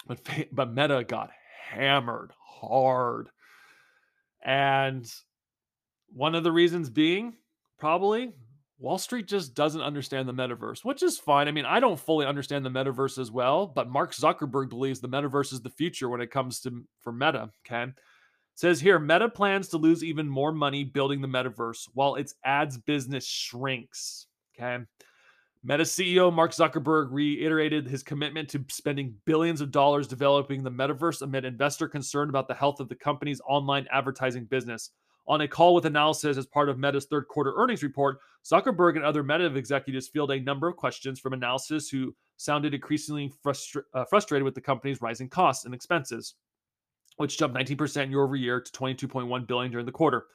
But 0.08 0.20
but 0.52 0.74
Meta 0.74 1.04
got 1.08 1.32
hammered 1.70 2.32
hard. 2.40 3.30
And 4.44 5.06
one 6.14 6.36
of 6.36 6.44
the 6.44 6.52
reasons 6.52 6.90
being 6.90 7.34
probably 7.78 8.34
Wall 8.80 8.98
Street 8.98 9.28
just 9.28 9.56
doesn't 9.56 9.82
understand 9.82 10.30
the 10.30 10.34
metaverse, 10.34 10.86
which 10.86 11.02
is 11.02 11.18
fine. 11.18 11.48
I 11.48 11.52
mean, 11.52 11.66
I 11.66 11.80
don't 11.80 12.00
fully 12.00 12.26
understand 12.26 12.64
the 12.64 12.70
metaverse 12.70 13.18
as 13.18 13.32
well, 13.32 13.66
but 13.66 13.90
Mark 13.90 14.14
Zuckerberg 14.14 14.70
believes 14.70 15.00
the 15.00 15.10
metaverse 15.10 15.52
is 15.52 15.62
the 15.62 15.70
future 15.70 16.10
when 16.10 16.22
it 16.22 16.32
comes 16.32 16.60
to 16.62 16.84
for 17.02 17.12
Meta, 17.12 17.50
okay? 17.66 17.92
Says 18.54 18.80
here 18.80 19.00
Meta 19.00 19.30
plans 19.30 19.68
to 19.70 19.78
lose 19.78 20.04
even 20.04 20.30
more 20.30 20.52
money 20.52 20.84
building 20.84 21.22
the 21.22 21.28
metaverse 21.28 21.90
while 21.94 22.16
its 22.16 22.36
ads 22.44 22.78
business 22.78 23.26
shrinks, 23.26 24.28
okay? 24.56 24.84
Meta 25.64 25.84
CEO 25.84 26.34
Mark 26.34 26.52
Zuckerberg 26.52 27.08
reiterated 27.12 27.88
his 27.88 28.04
commitment 28.04 28.48
to 28.50 28.64
spending 28.70 29.16
billions 29.26 29.62
of 29.62 29.72
dollars 29.72 30.08
developing 30.08 30.64
the 30.64 30.72
metaverse 30.72 31.22
amid 31.22 31.46
investor 31.46 31.88
concern 31.88 32.30
about 32.30 32.48
the 32.48 32.54
health 32.54 32.80
of 32.80 32.90
the 32.90 32.96
company's 32.96 33.42
online 33.48 33.88
advertising 33.92 34.46
business. 34.46 34.92
On 35.28 35.42
a 35.42 35.48
call 35.48 35.74
with 35.74 35.86
analysis 35.86 36.38
as 36.38 36.46
part 36.46 36.70
of 36.70 36.78
Meta's 36.78 37.06
third 37.06 37.28
quarter 37.28 37.54
earnings 37.58 37.84
report, 37.84 38.20
Zuckerberg 38.46 38.96
and 38.96 39.04
other 39.04 39.24
Meta 39.24 39.54
executives 39.54 40.08
fielded 40.08 40.42
a 40.42 40.46
number 40.46 40.70
of 40.70 40.78
questions 40.78 41.20
from 41.20 41.34
analysts 41.34 41.90
who 41.90 42.16
sounded 42.38 42.74
increasingly 42.74 43.34
frustra- 43.44 43.84
uh, 43.94 44.06
frustrated 44.06 44.46
with 44.46 44.56
the 44.56 44.62
company's 44.62 45.02
rising 45.02 45.28
costs 45.28 45.66
and 45.66 45.74
expenses, 45.74 46.36
which 47.18 47.38
jumped 47.38 47.58
19% 47.58 48.10
year 48.10 48.24
over 48.24 48.38
year 48.38 48.62
to 48.62 48.72
22.1 48.72 49.48
billion 49.48 49.72
during 49.72 49.86
the 49.86 49.92
quarter. 49.92 50.28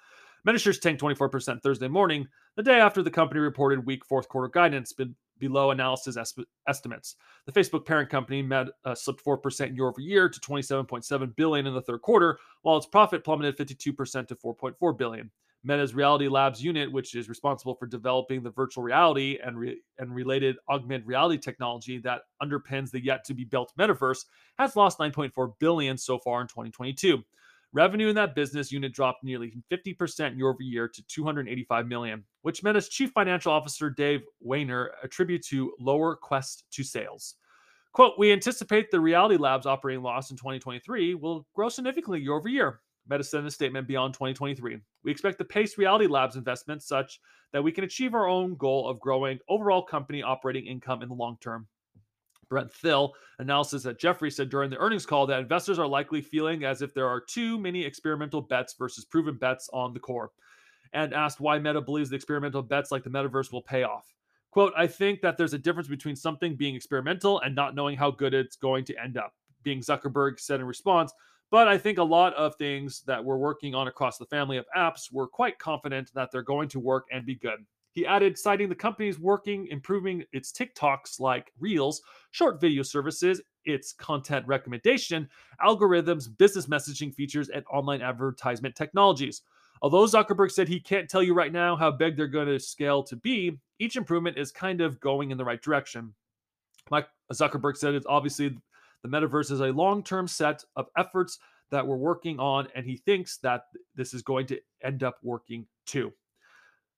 Shares 0.57 0.79
tanked 0.79 1.03
24% 1.03 1.63
Thursday 1.63 1.89
morning, 1.89 2.29
the 2.57 2.63
day 2.63 2.81
after 2.81 3.03
the 3.03 3.11
company 3.11 3.41
reported 3.41 3.87
weak 3.87 4.05
fourth 4.05 4.29
quarter 4.29 4.49
guidance 4.49 4.93
below 5.39 5.71
analysis 5.71 6.17
estimates. 6.69 7.17
The 7.47 7.53
Facebook 7.53 7.87
parent 7.87 8.11
company 8.11 8.43
met, 8.43 8.69
uh, 8.85 8.95
slipped 8.95 9.25
4% 9.25 9.77
year 9.77 9.89
over 9.89 10.01
year 10.01 10.29
to 10.29 10.41
27.7 10.41 11.37
billion 11.37 11.67
in 11.67 11.75
the 11.75 11.83
third 11.83 12.03
quarter, 12.03 12.39
while 12.63 12.77
its 12.77 12.87
profit 12.87 13.25
plummeted 13.25 13.57
52% 13.57 14.29
to 14.29 14.37
4.4 14.37 14.99
billion. 14.99 15.31
Meta's 15.65 15.95
Reality 15.95 16.29
Labs 16.29 16.63
unit, 16.63 16.91
which 16.91 17.15
is 17.15 17.29
responsible 17.29 17.75
for 17.75 17.87
developing 17.87 18.43
the 18.43 18.51
virtual 18.51 18.83
reality 18.83 19.39
and, 19.45 19.57
re- 19.57 19.81
and 19.99 20.13
related 20.13 20.57
augmented 20.69 21.07
reality 21.07 21.39
technology 21.39 21.99
that 21.99 22.23
underpins 22.43 22.91
the 22.91 23.03
yet 23.03 23.25
to 23.25 23.35
be 23.35 23.45
built 23.45 23.73
metaverse, 23.79 24.25
has 24.59 24.75
lost 24.75 24.99
9.4 24.99 25.53
billion 25.61 25.97
so 25.97 26.19
far 26.19 26.41
in 26.41 26.49
2022. 26.49 27.23
Revenue 27.75 28.09
in 28.09 28.15
that 28.17 28.35
business 28.35 28.71
unit 28.71 28.93
dropped 28.93 29.25
nearly 29.25 29.55
50% 29.71 30.37
year 30.37 30.49
over 30.49 30.63
year 30.63 30.89
to 30.89 31.03
285 31.07 31.87
million, 31.87 32.23
which 32.43 32.63
Meta's 32.63 32.91
chief 32.91 33.11
financial 33.13 33.51
officer 33.51 33.89
Dave 33.89 34.21
Wehner 34.47 34.89
attribute 35.03 35.43
to 35.47 35.73
lower 35.81 36.15
Quest 36.15 36.65
2 36.71 36.85
sales. 36.85 37.37
Quote, 37.93 38.19
we 38.19 38.31
anticipate 38.31 38.91
the 38.91 39.01
Reality 39.01 39.37
Labs 39.37 39.67
operating 39.67 40.03
loss 40.03 40.31
in 40.31 40.37
2023 40.37 41.15
will 41.15 41.47
grow 41.55 41.71
significantly 41.71 42.21
year 42.21 42.35
over 42.35 42.49
year. 42.49 42.81
Meta 43.09 43.25
said 43.25 43.41
in 43.41 43.47
a 43.47 43.51
statement 43.51 43.89
beyond 43.89 44.15
2023. 44.15 44.79
We 45.03 45.11
expect 45.11 45.39
to 45.39 45.45
pace 45.45 45.79
Reality 45.79 46.07
Labs 46.07 46.37
investments 46.37 46.87
such 46.87 47.21
that 47.53 47.63
we 47.63 47.73
can 47.73 47.85
achieve 47.85 48.15
our 48.15 48.29
own 48.29 48.55
goal 48.57 48.89
of 48.89 49.01
growing 49.01 49.39
overall 49.49 49.83
company 49.83 50.23
operating 50.23 50.67
income 50.67 51.03
in 51.03 51.09
the 51.09 51.15
long 51.15 51.37
term. 51.41 51.67
Brent 52.53 52.71
Thill, 52.71 53.15
analysis 53.39 53.83
that 53.85 53.99
Jefferies 53.99 54.37
said 54.37 54.51
during 54.51 54.69
the 54.69 54.77
earnings 54.77 55.07
call 55.07 55.27
that 55.27 55.41
investors 55.41 55.79
are 55.79 55.87
likely 55.87 56.21
feeling 56.21 56.65
as 56.65 56.83
if 56.83 56.93
there 56.93 57.09
are 57.09 57.19
too 57.19 57.59
many 57.59 57.83
experimental 57.83 58.43
bets 58.43 58.75
versus 58.79 59.07
proven 59.07 59.37
bets 59.37 59.71
on 59.73 59.95
the 59.95 59.99
core, 59.99 60.33
and 60.93 61.15
asked 61.15 61.41
why 61.41 61.59
Meta 61.59 61.81
believes 61.81 62.11
the 62.11 62.17
experimental 62.17 62.61
bets 62.61 62.93
like 62.93 63.05
the 63.05 63.09
metaverse 63.09 63.53
will 63.53 63.63
pay 63.63 63.85
off. 63.85 64.13
Quote, 64.51 64.75
I 64.77 64.87
think 64.87 65.23
that 65.23 65.39
there's 65.39 65.55
a 65.55 65.59
difference 65.59 65.89
between 65.89 66.15
something 66.15 66.55
being 66.55 66.75
experimental 66.75 67.41
and 67.41 67.55
not 67.55 67.75
knowing 67.75 67.97
how 67.97 68.11
good 68.11 68.35
it's 68.35 68.57
going 68.57 68.85
to 68.85 69.03
end 69.03 69.17
up. 69.17 69.33
Being 69.63 69.81
Zuckerberg 69.81 70.39
said 70.39 70.61
in 70.61 70.67
response, 70.67 71.11
but 71.51 71.69
I 71.69 71.79
think 71.79 71.97
a 71.97 72.05
lot 72.05 72.35
of 72.35 72.57
things 72.57 73.01
that 73.07 73.25
we're 73.25 73.39
working 73.39 73.75
on 73.75 73.89
across 73.89 74.19
the 74.19 74.27
family 74.27 74.59
of 74.59 74.67
apps, 74.77 75.11
we're 75.11 75.27
quite 75.27 75.59
confident 75.59 76.13
that 76.13 76.31
they're 76.31 76.43
going 76.43 76.69
to 76.69 76.81
work 76.81 77.07
and 77.11 77.25
be 77.25 77.37
good. 77.37 77.65
He 77.93 78.07
added, 78.07 78.39
citing 78.39 78.69
the 78.69 78.75
company's 78.75 79.19
working 79.19 79.67
improving 79.67 80.25
its 80.33 80.51
TikToks 80.51 81.21
like 81.21 81.53
Reels, 81.59 82.01
short 82.31 82.61
video 82.61 82.83
services, 82.83 83.43
its 83.65 83.93
content 83.93 84.47
recommendation, 84.47 85.29
algorithms, 85.65 86.27
business 86.39 86.67
messaging 86.67 87.15
features, 87.15 87.51
and 87.51 87.65
online 87.71 88.01
advertisement 88.01 88.75
technologies. 88.75 89.43
Although 89.83 90.07
Zuckerberg 90.07 90.51
said 90.51 90.69
he 90.69 90.81
can't 90.81 91.09
tell 91.09 91.23
you 91.23 91.35
right 91.35 91.53
now 91.53 91.77
how 91.77 91.91
big 91.91 92.17
they're 92.17 92.29
going 92.29 92.47
to 92.47 92.59
scale 92.59 93.03
to 93.05 93.17
be, 93.17 93.59
each 93.79 93.97
improvement 93.97 94.39
is 94.39 94.53
kind 94.53 94.81
of 94.81 95.01
going 95.01 95.31
in 95.31 95.39
the 95.39 95.45
right 95.45 95.61
direction. 95.61 96.15
Like 96.91 97.09
uh, 97.31 97.35
Zuckerberg 97.35 97.77
said, 97.77 97.95
it's 97.95 98.07
obviously 98.09 98.57
the 99.03 99.09
metaverse 99.09 99.51
is 99.51 99.61
a 99.61 99.67
long 99.67 100.03
term 100.03 100.29
set 100.29 100.65
of 100.77 100.87
efforts 100.97 101.39
that 101.71 101.87
we're 101.87 101.97
working 101.97 102.39
on, 102.39 102.69
and 102.75 102.87
he 102.87 102.97
thinks 102.97 103.39
that 103.39 103.65
this 103.97 104.15
is 104.15 104.23
going 104.23 104.47
to 104.47 104.61
end 104.83 105.03
up 105.03 105.19
working 105.23 105.67
too 105.85 106.13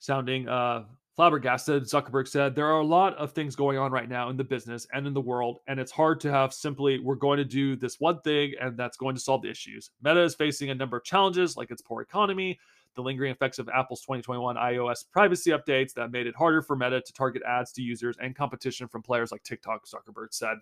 sounding 0.05 0.49
uh, 0.49 0.85
flabbergasted, 1.17 1.85
Zuckerberg 1.85 2.29
said, 2.29 2.55
There 2.55 2.67
are 2.67 2.81
a 2.81 2.87
lot 2.87 3.17
of 3.17 3.33
things 3.33 3.57
going 3.57 3.79
on 3.79 3.91
right 3.91 4.09
now 4.09 4.29
in 4.29 4.37
the 4.37 4.45
business 4.45 4.87
and 4.93 5.07
in 5.07 5.15
the 5.15 5.21
world, 5.21 5.61
and 5.67 5.81
it's 5.81 5.93
hard 5.93 6.21
to 6.21 6.31
have 6.31 6.53
simply, 6.53 6.99
we're 6.99 7.15
going 7.15 7.39
to 7.39 7.45
do 7.45 7.77
this 7.77 8.01
one 8.01 8.21
thing 8.21 8.53
and 8.61 8.77
that's 8.77 8.97
going 8.97 9.15
to 9.15 9.21
solve 9.21 9.43
the 9.43 9.51
issues. 9.51 9.91
Meta 10.03 10.23
is 10.23 10.35
facing 10.35 10.71
a 10.71 10.75
number 10.75 10.97
of 10.97 11.05
challenges 11.05 11.57
like 11.57 11.71
its 11.71 11.83
poor 11.83 12.03
economy, 12.03 12.59
the 12.97 13.03
lingering 13.03 13.33
effects 13.33 13.59
of 13.59 13.69
Apple's 13.71 14.03
2021 14.03 14.57
iOS 14.57 15.05
privacy 15.11 15.51
updates 15.51 15.95
that 15.95 16.13
made 16.13 16.27
it 16.27 16.37
harder 16.37 16.63
for 16.63 16.77
Meta 16.77 17.01
to 17.01 17.13
target 17.13 17.43
ads 17.49 17.73
to 17.73 17.83
users 17.83 18.17
and 18.21 18.37
competition 18.37 18.87
from 18.87 19.03
players 19.03 19.33
like 19.33 19.43
TikTok, 19.43 19.87
Zuckerberg 19.87 20.33
said. 20.33 20.59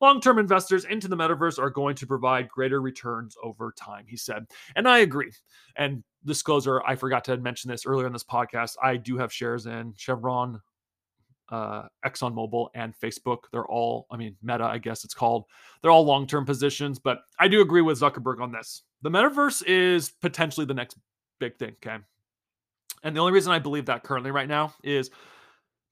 Long 0.00 0.20
term 0.20 0.38
investors 0.38 0.84
into 0.84 1.08
the 1.08 1.16
metaverse 1.16 1.58
are 1.58 1.70
going 1.70 1.96
to 1.96 2.06
provide 2.06 2.48
greater 2.48 2.80
returns 2.80 3.34
over 3.42 3.72
time, 3.72 4.04
he 4.06 4.16
said. 4.16 4.46
And 4.74 4.88
I 4.88 4.98
agree. 4.98 5.32
And 5.76 6.04
disclosure, 6.24 6.82
I 6.82 6.96
forgot 6.96 7.24
to 7.24 7.36
mention 7.38 7.70
this 7.70 7.86
earlier 7.86 8.06
in 8.06 8.12
this 8.12 8.24
podcast. 8.24 8.72
I 8.82 8.96
do 8.96 9.16
have 9.16 9.32
shares 9.32 9.66
in 9.66 9.94
Chevron, 9.96 10.60
uh, 11.48 11.84
ExxonMobil, 12.04 12.68
and 12.74 12.94
Facebook. 12.98 13.44
They're 13.52 13.66
all, 13.66 14.06
I 14.10 14.16
mean, 14.16 14.36
Meta, 14.42 14.64
I 14.64 14.78
guess 14.78 15.04
it's 15.04 15.14
called. 15.14 15.44
They're 15.80 15.90
all 15.90 16.04
long 16.04 16.26
term 16.26 16.44
positions, 16.44 16.98
but 16.98 17.20
I 17.38 17.48
do 17.48 17.62
agree 17.62 17.82
with 17.82 18.00
Zuckerberg 18.00 18.40
on 18.40 18.52
this. 18.52 18.82
The 19.02 19.10
metaverse 19.10 19.62
is 19.66 20.10
potentially 20.20 20.66
the 20.66 20.74
next 20.74 20.98
big 21.38 21.56
thing. 21.56 21.74
Okay. 21.84 21.96
And 23.02 23.14
the 23.14 23.20
only 23.20 23.32
reason 23.32 23.52
I 23.52 23.60
believe 23.60 23.86
that 23.86 24.02
currently 24.02 24.30
right 24.30 24.48
now 24.48 24.74
is 24.82 25.10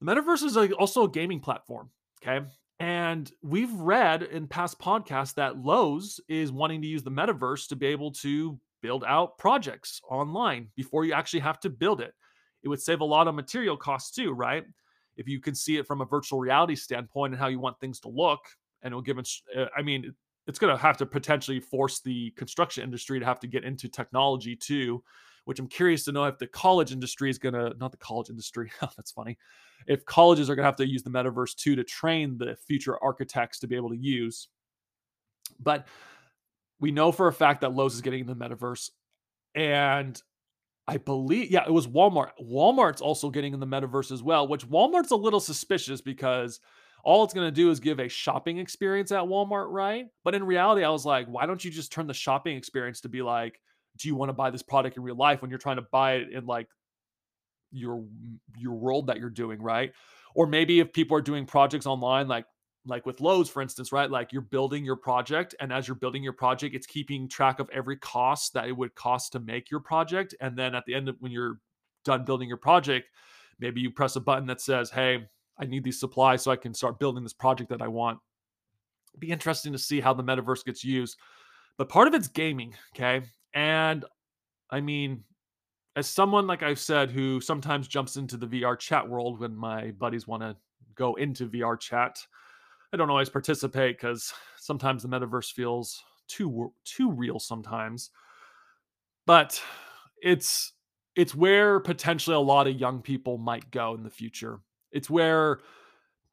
the 0.01 0.05
metaverse 0.05 0.43
is 0.43 0.57
also 0.73 1.05
a 1.05 1.09
gaming 1.09 1.39
platform. 1.39 1.89
Okay. 2.21 2.45
And 2.79 3.31
we've 3.41 3.73
read 3.73 4.23
in 4.23 4.47
past 4.47 4.79
podcasts 4.79 5.35
that 5.35 5.57
Lowe's 5.57 6.19
is 6.27 6.51
wanting 6.51 6.81
to 6.81 6.87
use 6.87 7.03
the 7.03 7.11
metaverse 7.11 7.67
to 7.69 7.75
be 7.75 7.87
able 7.87 8.11
to 8.13 8.59
build 8.81 9.03
out 9.07 9.37
projects 9.37 10.01
online 10.09 10.67
before 10.75 11.05
you 11.05 11.13
actually 11.13 11.39
have 11.39 11.59
to 11.61 11.69
build 11.69 12.01
it. 12.01 12.13
It 12.63 12.67
would 12.67 12.81
save 12.81 12.99
a 12.99 13.05
lot 13.05 13.27
of 13.27 13.35
material 13.35 13.77
costs 13.77 14.11
too, 14.11 14.31
right? 14.31 14.65
If 15.15 15.27
you 15.27 15.39
can 15.39 15.55
see 15.55 15.77
it 15.77 15.87
from 15.87 16.01
a 16.01 16.05
virtual 16.05 16.39
reality 16.39 16.75
standpoint 16.75 17.33
and 17.33 17.39
how 17.39 17.47
you 17.47 17.59
want 17.59 17.79
things 17.79 18.01
to 18.01 18.09
look, 18.09 18.41
and 18.81 18.91
it'll 18.91 19.01
give 19.01 19.17
uh, 19.17 19.65
I 19.75 19.81
mean, 19.81 20.13
it's 20.45 20.59
going 20.59 20.75
to 20.75 20.81
have 20.81 20.97
to 20.97 21.05
potentially 21.05 21.59
force 21.59 22.01
the 22.01 22.31
construction 22.31 22.83
industry 22.83 23.19
to 23.19 23.25
have 23.25 23.39
to 23.39 23.47
get 23.47 23.63
into 23.63 23.87
technology 23.87 24.55
too 24.55 25.01
which 25.45 25.59
I'm 25.59 25.67
curious 25.67 26.03
to 26.05 26.11
know 26.11 26.25
if 26.25 26.37
the 26.37 26.47
college 26.47 26.91
industry 26.91 27.29
is 27.29 27.37
going 27.37 27.53
to, 27.53 27.73
not 27.79 27.91
the 27.91 27.97
college 27.97 28.29
industry, 28.29 28.71
oh, 28.81 28.89
that's 28.97 29.11
funny, 29.11 29.37
if 29.87 30.05
colleges 30.05 30.49
are 30.49 30.55
going 30.55 30.63
to 30.63 30.67
have 30.67 30.75
to 30.77 30.87
use 30.87 31.03
the 31.03 31.09
metaverse 31.09 31.55
too 31.55 31.75
to 31.75 31.83
train 31.83 32.37
the 32.37 32.55
future 32.67 33.01
architects 33.03 33.59
to 33.59 33.67
be 33.67 33.75
able 33.75 33.89
to 33.89 33.97
use. 33.97 34.49
But 35.59 35.87
we 36.79 36.91
know 36.91 37.11
for 37.11 37.27
a 37.27 37.33
fact 37.33 37.61
that 37.61 37.73
Lowe's 37.73 37.95
is 37.95 38.01
getting 38.01 38.21
in 38.21 38.27
the 38.27 38.35
metaverse. 38.35 38.89
And 39.53 40.21
I 40.87 40.97
believe, 40.97 41.49
yeah, 41.49 41.63
it 41.65 41.71
was 41.71 41.87
Walmart. 41.87 42.31
Walmart's 42.41 43.01
also 43.01 43.29
getting 43.29 43.53
in 43.53 43.59
the 43.59 43.67
metaverse 43.67 44.11
as 44.11 44.21
well, 44.21 44.47
which 44.47 44.67
Walmart's 44.67 45.11
a 45.11 45.15
little 45.15 45.39
suspicious 45.39 46.01
because 46.01 46.59
all 47.03 47.23
it's 47.23 47.33
going 47.33 47.47
to 47.47 47.51
do 47.51 47.69
is 47.69 47.79
give 47.79 47.99
a 47.99 48.09
shopping 48.09 48.57
experience 48.57 49.11
at 49.11 49.23
Walmart, 49.23 49.67
right? 49.69 50.07
But 50.23 50.35
in 50.35 50.43
reality, 50.43 50.83
I 50.83 50.89
was 50.89 51.05
like, 51.05 51.27
why 51.27 51.45
don't 51.45 51.63
you 51.63 51.71
just 51.71 51.91
turn 51.91 52.07
the 52.07 52.13
shopping 52.13 52.57
experience 52.57 53.01
to 53.01 53.09
be 53.09 53.21
like, 53.21 53.61
do 53.97 54.07
you 54.07 54.15
want 54.15 54.29
to 54.29 54.33
buy 54.33 54.49
this 54.49 54.63
product 54.63 54.97
in 54.97 55.03
real 55.03 55.15
life 55.15 55.41
when 55.41 55.49
you're 55.49 55.59
trying 55.59 55.77
to 55.77 55.85
buy 55.91 56.15
it 56.15 56.31
in 56.31 56.45
like 56.45 56.67
your 57.71 58.03
your 58.57 58.73
world 58.73 59.07
that 59.07 59.19
you're 59.19 59.29
doing 59.29 59.61
right? 59.61 59.91
Or 60.33 60.47
maybe 60.47 60.79
if 60.79 60.93
people 60.93 61.17
are 61.17 61.21
doing 61.21 61.45
projects 61.45 61.85
online 61.85 62.27
like 62.27 62.45
like 62.87 63.05
with 63.05 63.19
Lowe's 63.19 63.49
for 63.49 63.61
instance 63.61 63.91
right? 63.91 64.09
Like 64.09 64.31
you're 64.31 64.41
building 64.41 64.85
your 64.85 64.95
project 64.95 65.55
and 65.59 65.71
as 65.71 65.87
you're 65.87 65.95
building 65.95 66.23
your 66.23 66.33
project 66.33 66.75
it's 66.75 66.87
keeping 66.87 67.27
track 67.27 67.59
of 67.59 67.69
every 67.71 67.97
cost 67.97 68.53
that 68.53 68.67
it 68.67 68.75
would 68.75 68.95
cost 68.95 69.31
to 69.33 69.39
make 69.39 69.71
your 69.71 69.79
project 69.79 70.35
and 70.41 70.57
then 70.57 70.75
at 70.75 70.85
the 70.85 70.93
end 70.93 71.09
of 71.09 71.15
when 71.19 71.31
you're 71.31 71.59
done 72.03 72.25
building 72.25 72.47
your 72.47 72.57
project 72.57 73.07
maybe 73.59 73.81
you 73.81 73.89
press 73.89 74.15
a 74.15 74.19
button 74.19 74.45
that 74.45 74.61
says 74.61 74.89
hey 74.89 75.27
I 75.57 75.65
need 75.65 75.85
these 75.85 75.99
supplies 75.99 76.43
so 76.43 76.51
I 76.51 76.57
can 76.57 76.73
start 76.73 76.99
building 76.99 77.23
this 77.23 77.31
project 77.31 77.69
that 77.69 77.81
I 77.81 77.87
want. 77.87 78.19
It'd 79.13 79.21
be 79.21 79.31
interesting 79.31 79.71
to 79.71 79.79
see 79.79 80.01
how 80.01 80.13
the 80.13 80.23
metaverse 80.23 80.65
gets 80.65 80.83
used 80.83 81.17
but 81.77 81.89
part 81.89 82.07
of 82.07 82.13
it's 82.13 82.27
gaming 82.27 82.73
okay 82.95 83.25
and 83.55 84.05
I 84.69 84.81
mean, 84.81 85.23
as 85.95 86.07
someone 86.07 86.45
like 86.45 86.61
I've 86.61 86.79
said 86.79 87.09
who 87.09 87.39
sometimes 87.39 87.87
jumps 87.87 88.17
into 88.17 88.37
the 88.37 88.47
VR 88.47 88.77
chat 88.77 89.07
world 89.07 89.39
when 89.39 89.55
my 89.55 89.91
buddies 89.91 90.27
want 90.27 90.43
to 90.43 90.55
go 90.95 91.15
into 91.15 91.47
VR 91.47 91.79
chat, 91.79 92.19
I 92.93 92.97
don't 92.97 93.09
always 93.09 93.29
participate 93.29 93.97
because 93.97 94.33
sometimes 94.57 95.03
the 95.03 95.09
metaverse 95.09 95.51
feels 95.53 96.03
too 96.27 96.73
too 96.83 97.11
real 97.11 97.39
sometimes. 97.39 98.11
But 99.25 99.61
it's 100.21 100.73
it's 101.15 101.33
where 101.33 101.79
potentially 101.79 102.35
a 102.35 102.39
lot 102.39 102.67
of 102.67 102.79
young 102.79 103.01
people 103.01 103.37
might 103.37 103.71
go 103.71 103.95
in 103.95 104.03
the 104.03 104.09
future. 104.09 104.59
It's 104.91 105.09
where 105.09 105.59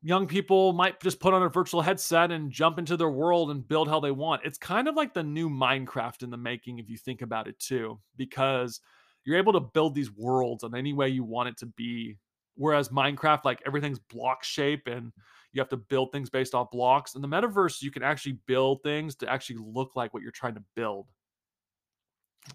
young 0.03 0.27
people 0.27 0.73
might 0.73 1.01
just 1.01 1.21
put 1.21 1.33
on 1.33 1.43
a 1.43 1.49
virtual 1.49 1.81
headset 1.81 2.33
and 2.33 2.51
jump 2.51 2.79
into 2.79 2.97
their 2.97 3.11
world 3.11 3.51
and 3.51 3.67
build 3.67 3.89
how 3.89 4.01
they 4.01 4.11
want. 4.11 4.43
It's 4.45 4.59
kind 4.59 4.89
of 4.89 4.97
like 4.97 5.15
the 5.15 5.23
new 5.23 5.49
Minecraft 5.49 6.23
in 6.25 6.31
the 6.31 6.37
making, 6.37 6.79
if 6.79 6.91
you 6.91 6.97
think 6.97 7.23
about 7.23 7.47
it 7.47 7.59
too, 7.59 7.99
because 8.17 8.81
you're 9.25 9.39
able 9.39 9.53
to 9.53 9.61
build 9.61 9.95
these 9.95 10.11
worlds 10.11 10.65
in 10.65 10.75
any 10.75 10.93
way 10.93 11.09
you 11.09 11.23
want 11.23 11.49
it 11.49 11.57
to 11.59 11.67
be. 11.67 12.19
Whereas 12.57 12.89
Minecraft, 12.89 13.45
like 13.45 13.63
everything's 13.65 14.01
block 14.01 14.45
shape 14.45 14.89
and 14.89 15.13
you 15.53 15.61
have 15.61 15.69
to 15.69 15.77
build 15.77 16.13
things 16.13 16.29
based 16.31 16.55
off 16.55 16.71
blocks. 16.71 17.15
In 17.15 17.23
the 17.23 17.29
metaverse, 17.29 17.81
you 17.81 17.91
can 17.91 18.03
actually 18.03 18.39
build 18.47 18.83
things 18.83 19.15
to 19.17 19.31
actually 19.31 19.59
look 19.65 19.95
like 19.95 20.13
what 20.13 20.23
you're 20.23 20.33
trying 20.33 20.55
to 20.55 20.65
build. 20.75 21.07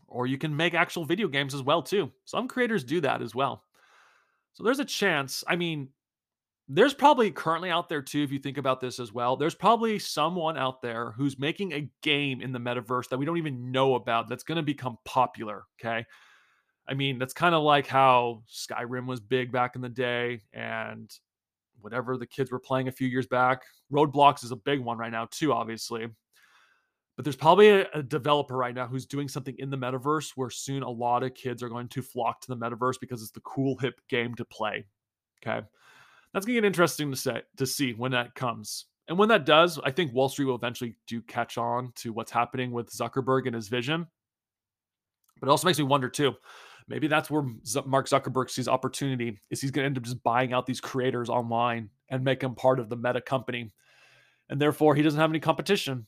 Or 0.07 0.27
you 0.27 0.37
can 0.37 0.55
make 0.55 0.73
actual 0.73 1.05
video 1.05 1.27
games 1.27 1.55
as 1.55 1.63
well, 1.63 1.81
too. 1.81 2.11
Some 2.25 2.47
creators 2.47 2.83
do 2.83 2.99
that 3.01 3.21
as 3.21 3.33
well. 3.33 3.63
So 4.53 4.63
there's 4.63 4.79
a 4.79 4.85
chance. 4.85 5.43
I 5.47 5.55
mean, 5.55 5.89
there's 6.69 6.93
probably 6.93 7.31
currently 7.31 7.69
out 7.69 7.87
there 7.87 8.01
too 8.01 8.23
if 8.23 8.31
you 8.31 8.39
think 8.39 8.57
about 8.57 8.81
this 8.81 8.99
as 8.99 9.13
well 9.13 9.37
there's 9.37 9.55
probably 9.55 9.97
someone 9.97 10.57
out 10.57 10.81
there 10.81 11.11
who's 11.11 11.39
making 11.39 11.73
a 11.73 11.89
game 12.03 12.41
in 12.41 12.51
the 12.51 12.59
metaverse 12.59 13.07
that 13.09 13.17
we 13.17 13.25
don't 13.25 13.37
even 13.37 13.71
know 13.71 13.95
about 13.95 14.27
that's 14.27 14.43
going 14.43 14.57
to 14.57 14.63
become 14.63 14.97
popular 15.05 15.63
okay? 15.79 16.05
I 16.89 16.93
mean 16.93 17.19
that's 17.19 17.33
kind 17.33 17.55
of 17.55 17.63
like 17.63 17.87
how 17.87 18.43
skyrim 18.51 19.07
was 19.07 19.19
big 19.19 19.51
back 19.51 19.75
in 19.75 19.81
the 19.81 19.89
day 19.89 20.41
and 20.53 21.09
whatever 21.79 22.17
the 22.17 22.27
kids 22.27 22.51
were 22.51 22.59
playing 22.59 22.87
a 22.87 22.93
few 22.93 23.07
years 23.07 23.27
back 23.27 23.63
Roblox 23.91 24.43
is 24.43 24.51
a 24.51 24.57
big 24.57 24.79
one 24.81 24.97
right 24.97 25.11
now 25.11 25.27
too 25.31 25.53
obviously. 25.53 26.07
But 27.15 27.23
there's 27.23 27.35
probably 27.35 27.69
a, 27.69 27.87
a 27.95 28.03
developer 28.03 28.55
right 28.55 28.75
now 28.75 28.85
who's 28.85 29.07
doing 29.07 29.27
something 29.27 29.55
in 29.57 29.71
the 29.71 29.77
metaverse 29.77 30.33
where 30.35 30.51
soon 30.51 30.83
a 30.83 30.89
lot 30.89 31.23
of 31.23 31.33
kids 31.33 31.63
are 31.63 31.69
going 31.69 31.87
to 31.87 32.03
flock 32.03 32.41
to 32.41 32.47
the 32.47 32.57
metaverse 32.57 32.99
because 33.01 33.23
it's 33.23 33.31
the 33.31 33.39
cool 33.39 33.75
hip 33.77 33.99
game 34.07 34.35
to 34.35 34.45
play 34.45 34.85
okay 35.41 35.65
that's 36.33 36.45
going 36.45 36.55
to 36.55 36.61
get 36.61 36.67
interesting 36.67 37.11
to 37.11 37.17
say 37.17 37.41
to 37.57 37.65
see 37.65 37.93
when 37.93 38.11
that 38.11 38.35
comes. 38.35 38.85
And 39.07 39.17
when 39.17 39.29
that 39.29 39.45
does, 39.45 39.79
I 39.83 39.91
think 39.91 40.13
Wall 40.13 40.29
Street 40.29 40.45
will 40.45 40.55
eventually 40.55 40.95
do 41.07 41.21
catch 41.21 41.57
on 41.57 41.93
to 41.95 42.11
what's 42.11 42.31
happening 42.31 42.71
with 42.71 42.91
Zuckerberg 42.91 43.45
and 43.45 43.55
his 43.55 43.69
vision. 43.69 44.05
But 45.39 45.47
it 45.47 45.49
also 45.49 45.67
makes 45.67 45.79
me 45.79 45.85
wonder 45.85 46.09
too. 46.09 46.35
Maybe 46.89 47.07
that's 47.07 47.29
where 47.29 47.43
Mark 47.85 48.07
Zuckerberg 48.07 48.49
sees 48.49 48.67
opportunity. 48.67 49.39
Is 49.49 49.61
he's 49.61 49.71
going 49.71 49.83
to 49.83 49.87
end 49.87 49.97
up 49.97 50.03
just 50.03 50.23
buying 50.23 50.53
out 50.53 50.65
these 50.65 50.81
creators 50.81 51.29
online 51.29 51.89
and 52.09 52.23
make 52.23 52.39
them 52.39 52.55
part 52.55 52.79
of 52.79 52.89
the 52.89 52.95
Meta 52.95 53.21
company, 53.21 53.71
and 54.49 54.59
therefore 54.59 54.95
he 54.95 55.01
doesn't 55.01 55.19
have 55.19 55.29
any 55.29 55.39
competition. 55.39 56.07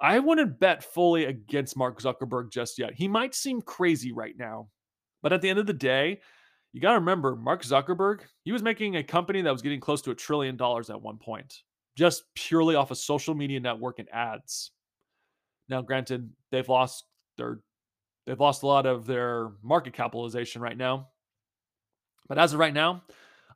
I 0.00 0.18
wouldn't 0.18 0.58
bet 0.58 0.82
fully 0.82 1.26
against 1.26 1.76
Mark 1.76 2.00
Zuckerberg 2.00 2.50
just 2.50 2.78
yet. 2.78 2.94
He 2.94 3.08
might 3.08 3.34
seem 3.34 3.62
crazy 3.62 4.12
right 4.12 4.36
now, 4.36 4.68
but 5.22 5.32
at 5.32 5.42
the 5.42 5.50
end 5.50 5.58
of 5.58 5.66
the 5.66 5.72
day, 5.72 6.20
you 6.72 6.80
got 6.80 6.92
to 6.92 6.98
remember 6.98 7.36
Mark 7.36 7.62
Zuckerberg, 7.62 8.20
he 8.44 8.52
was 8.52 8.62
making 8.62 8.96
a 8.96 9.02
company 9.02 9.42
that 9.42 9.52
was 9.52 9.62
getting 9.62 9.80
close 9.80 10.00
to 10.02 10.10
a 10.10 10.14
trillion 10.14 10.56
dollars 10.56 10.88
at 10.88 11.00
one 11.00 11.18
point, 11.18 11.62
just 11.96 12.24
purely 12.34 12.74
off 12.74 12.90
a 12.90 12.96
social 12.96 13.34
media 13.34 13.60
network 13.60 13.98
and 13.98 14.08
ads. 14.10 14.70
Now, 15.68 15.82
granted, 15.82 16.30
they've 16.50 16.68
lost 16.68 17.04
their 17.36 17.60
they've 18.26 18.40
lost 18.40 18.62
a 18.62 18.66
lot 18.66 18.86
of 18.86 19.06
their 19.06 19.50
market 19.62 19.92
capitalization 19.92 20.62
right 20.62 20.76
now. 20.76 21.08
But 22.28 22.38
as 22.38 22.54
of 22.54 22.58
right 22.58 22.72
now, 22.72 23.02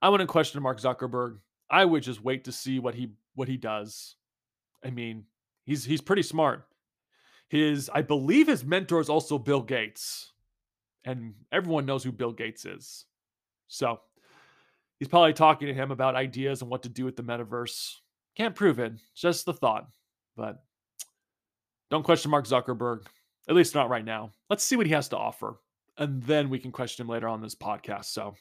I 0.02 0.10
wouldn't 0.10 0.28
question 0.28 0.62
Mark 0.62 0.80
Zuckerberg. 0.80 1.38
I 1.70 1.84
would 1.84 2.02
just 2.02 2.22
wait 2.22 2.44
to 2.44 2.52
see 2.52 2.78
what 2.78 2.94
he 2.94 3.12
what 3.34 3.48
he 3.48 3.56
does. 3.56 4.16
I 4.84 4.90
mean, 4.90 5.24
he's 5.64 5.84
he's 5.84 6.02
pretty 6.02 6.22
smart. 6.22 6.66
His 7.48 7.90
I 7.92 8.02
believe 8.02 8.46
his 8.46 8.64
mentor 8.64 9.00
is 9.00 9.08
also 9.08 9.38
Bill 9.38 9.62
Gates 9.62 10.32
and 11.06 11.34
everyone 11.52 11.86
knows 11.86 12.04
who 12.04 12.12
Bill 12.12 12.32
Gates 12.32 12.66
is. 12.66 13.06
So 13.68 14.00
he's 14.98 15.08
probably 15.08 15.32
talking 15.32 15.68
to 15.68 15.74
him 15.74 15.90
about 15.90 16.16
ideas 16.16 16.60
and 16.60 16.70
what 16.70 16.82
to 16.82 16.88
do 16.88 17.04
with 17.04 17.16
the 17.16 17.22
metaverse. 17.22 17.94
Can't 18.36 18.54
prove 18.54 18.78
it, 18.78 18.92
just 19.14 19.46
the 19.46 19.54
thought. 19.54 19.88
But 20.36 20.62
don't 21.90 22.02
question 22.02 22.30
Mark 22.30 22.46
Zuckerberg, 22.46 23.06
at 23.48 23.54
least 23.54 23.74
not 23.74 23.88
right 23.88 24.04
now. 24.04 24.32
Let's 24.50 24.64
see 24.64 24.76
what 24.76 24.86
he 24.86 24.92
has 24.92 25.08
to 25.08 25.16
offer 25.16 25.56
and 25.98 26.22
then 26.22 26.48
we 26.50 26.58
can 26.58 26.72
question 26.72 27.04
him 27.04 27.08
later 27.08 27.28
on 27.28 27.40
this 27.40 27.54
podcast. 27.54 28.06
So 28.06 28.34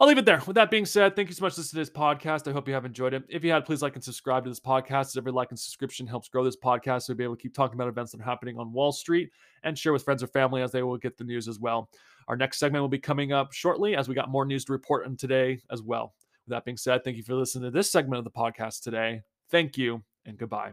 I'll 0.00 0.06
leave 0.06 0.18
it 0.18 0.24
there. 0.24 0.42
With 0.46 0.54
that 0.54 0.70
being 0.70 0.86
said, 0.86 1.16
thank 1.16 1.28
you 1.28 1.34
so 1.34 1.44
much 1.44 1.54
for 1.54 1.60
listening 1.60 1.84
to 1.84 1.90
this 1.90 1.98
podcast. 1.98 2.48
I 2.48 2.52
hope 2.52 2.68
you 2.68 2.74
have 2.74 2.84
enjoyed 2.84 3.14
it. 3.14 3.24
If 3.28 3.44
you 3.44 3.50
had, 3.50 3.64
please 3.64 3.82
like 3.82 3.94
and 3.94 4.04
subscribe 4.04 4.44
to 4.44 4.50
this 4.50 4.60
podcast. 4.60 5.16
Every 5.16 5.32
like 5.32 5.50
and 5.50 5.58
subscription 5.58 6.06
helps 6.06 6.28
grow 6.28 6.44
this 6.44 6.56
podcast 6.56 7.02
so 7.02 7.12
we'll 7.12 7.18
be 7.18 7.24
able 7.24 7.36
to 7.36 7.42
keep 7.42 7.54
talking 7.54 7.74
about 7.74 7.88
events 7.88 8.12
that 8.12 8.20
are 8.20 8.24
happening 8.24 8.58
on 8.58 8.72
Wall 8.72 8.92
Street 8.92 9.30
and 9.64 9.76
share 9.76 9.92
with 9.92 10.04
friends 10.04 10.22
or 10.22 10.28
family 10.28 10.62
as 10.62 10.72
they 10.72 10.82
will 10.82 10.96
get 10.96 11.16
the 11.16 11.24
news 11.24 11.48
as 11.48 11.58
well. 11.58 11.90
Our 12.28 12.36
next 12.36 12.58
segment 12.58 12.82
will 12.82 12.88
be 12.88 12.98
coming 12.98 13.32
up 13.32 13.52
shortly 13.52 13.96
as 13.96 14.08
we 14.08 14.14
got 14.14 14.30
more 14.30 14.44
news 14.44 14.64
to 14.66 14.72
report 14.72 15.06
on 15.06 15.16
today 15.16 15.60
as 15.70 15.82
well. 15.82 16.14
With 16.46 16.52
that 16.52 16.64
being 16.64 16.76
said, 16.76 17.02
thank 17.02 17.16
you 17.16 17.22
for 17.22 17.34
listening 17.34 17.64
to 17.64 17.70
this 17.70 17.90
segment 17.90 18.18
of 18.18 18.24
the 18.24 18.30
podcast 18.30 18.82
today. 18.82 19.22
Thank 19.50 19.76
you 19.76 20.02
and 20.24 20.38
goodbye. 20.38 20.72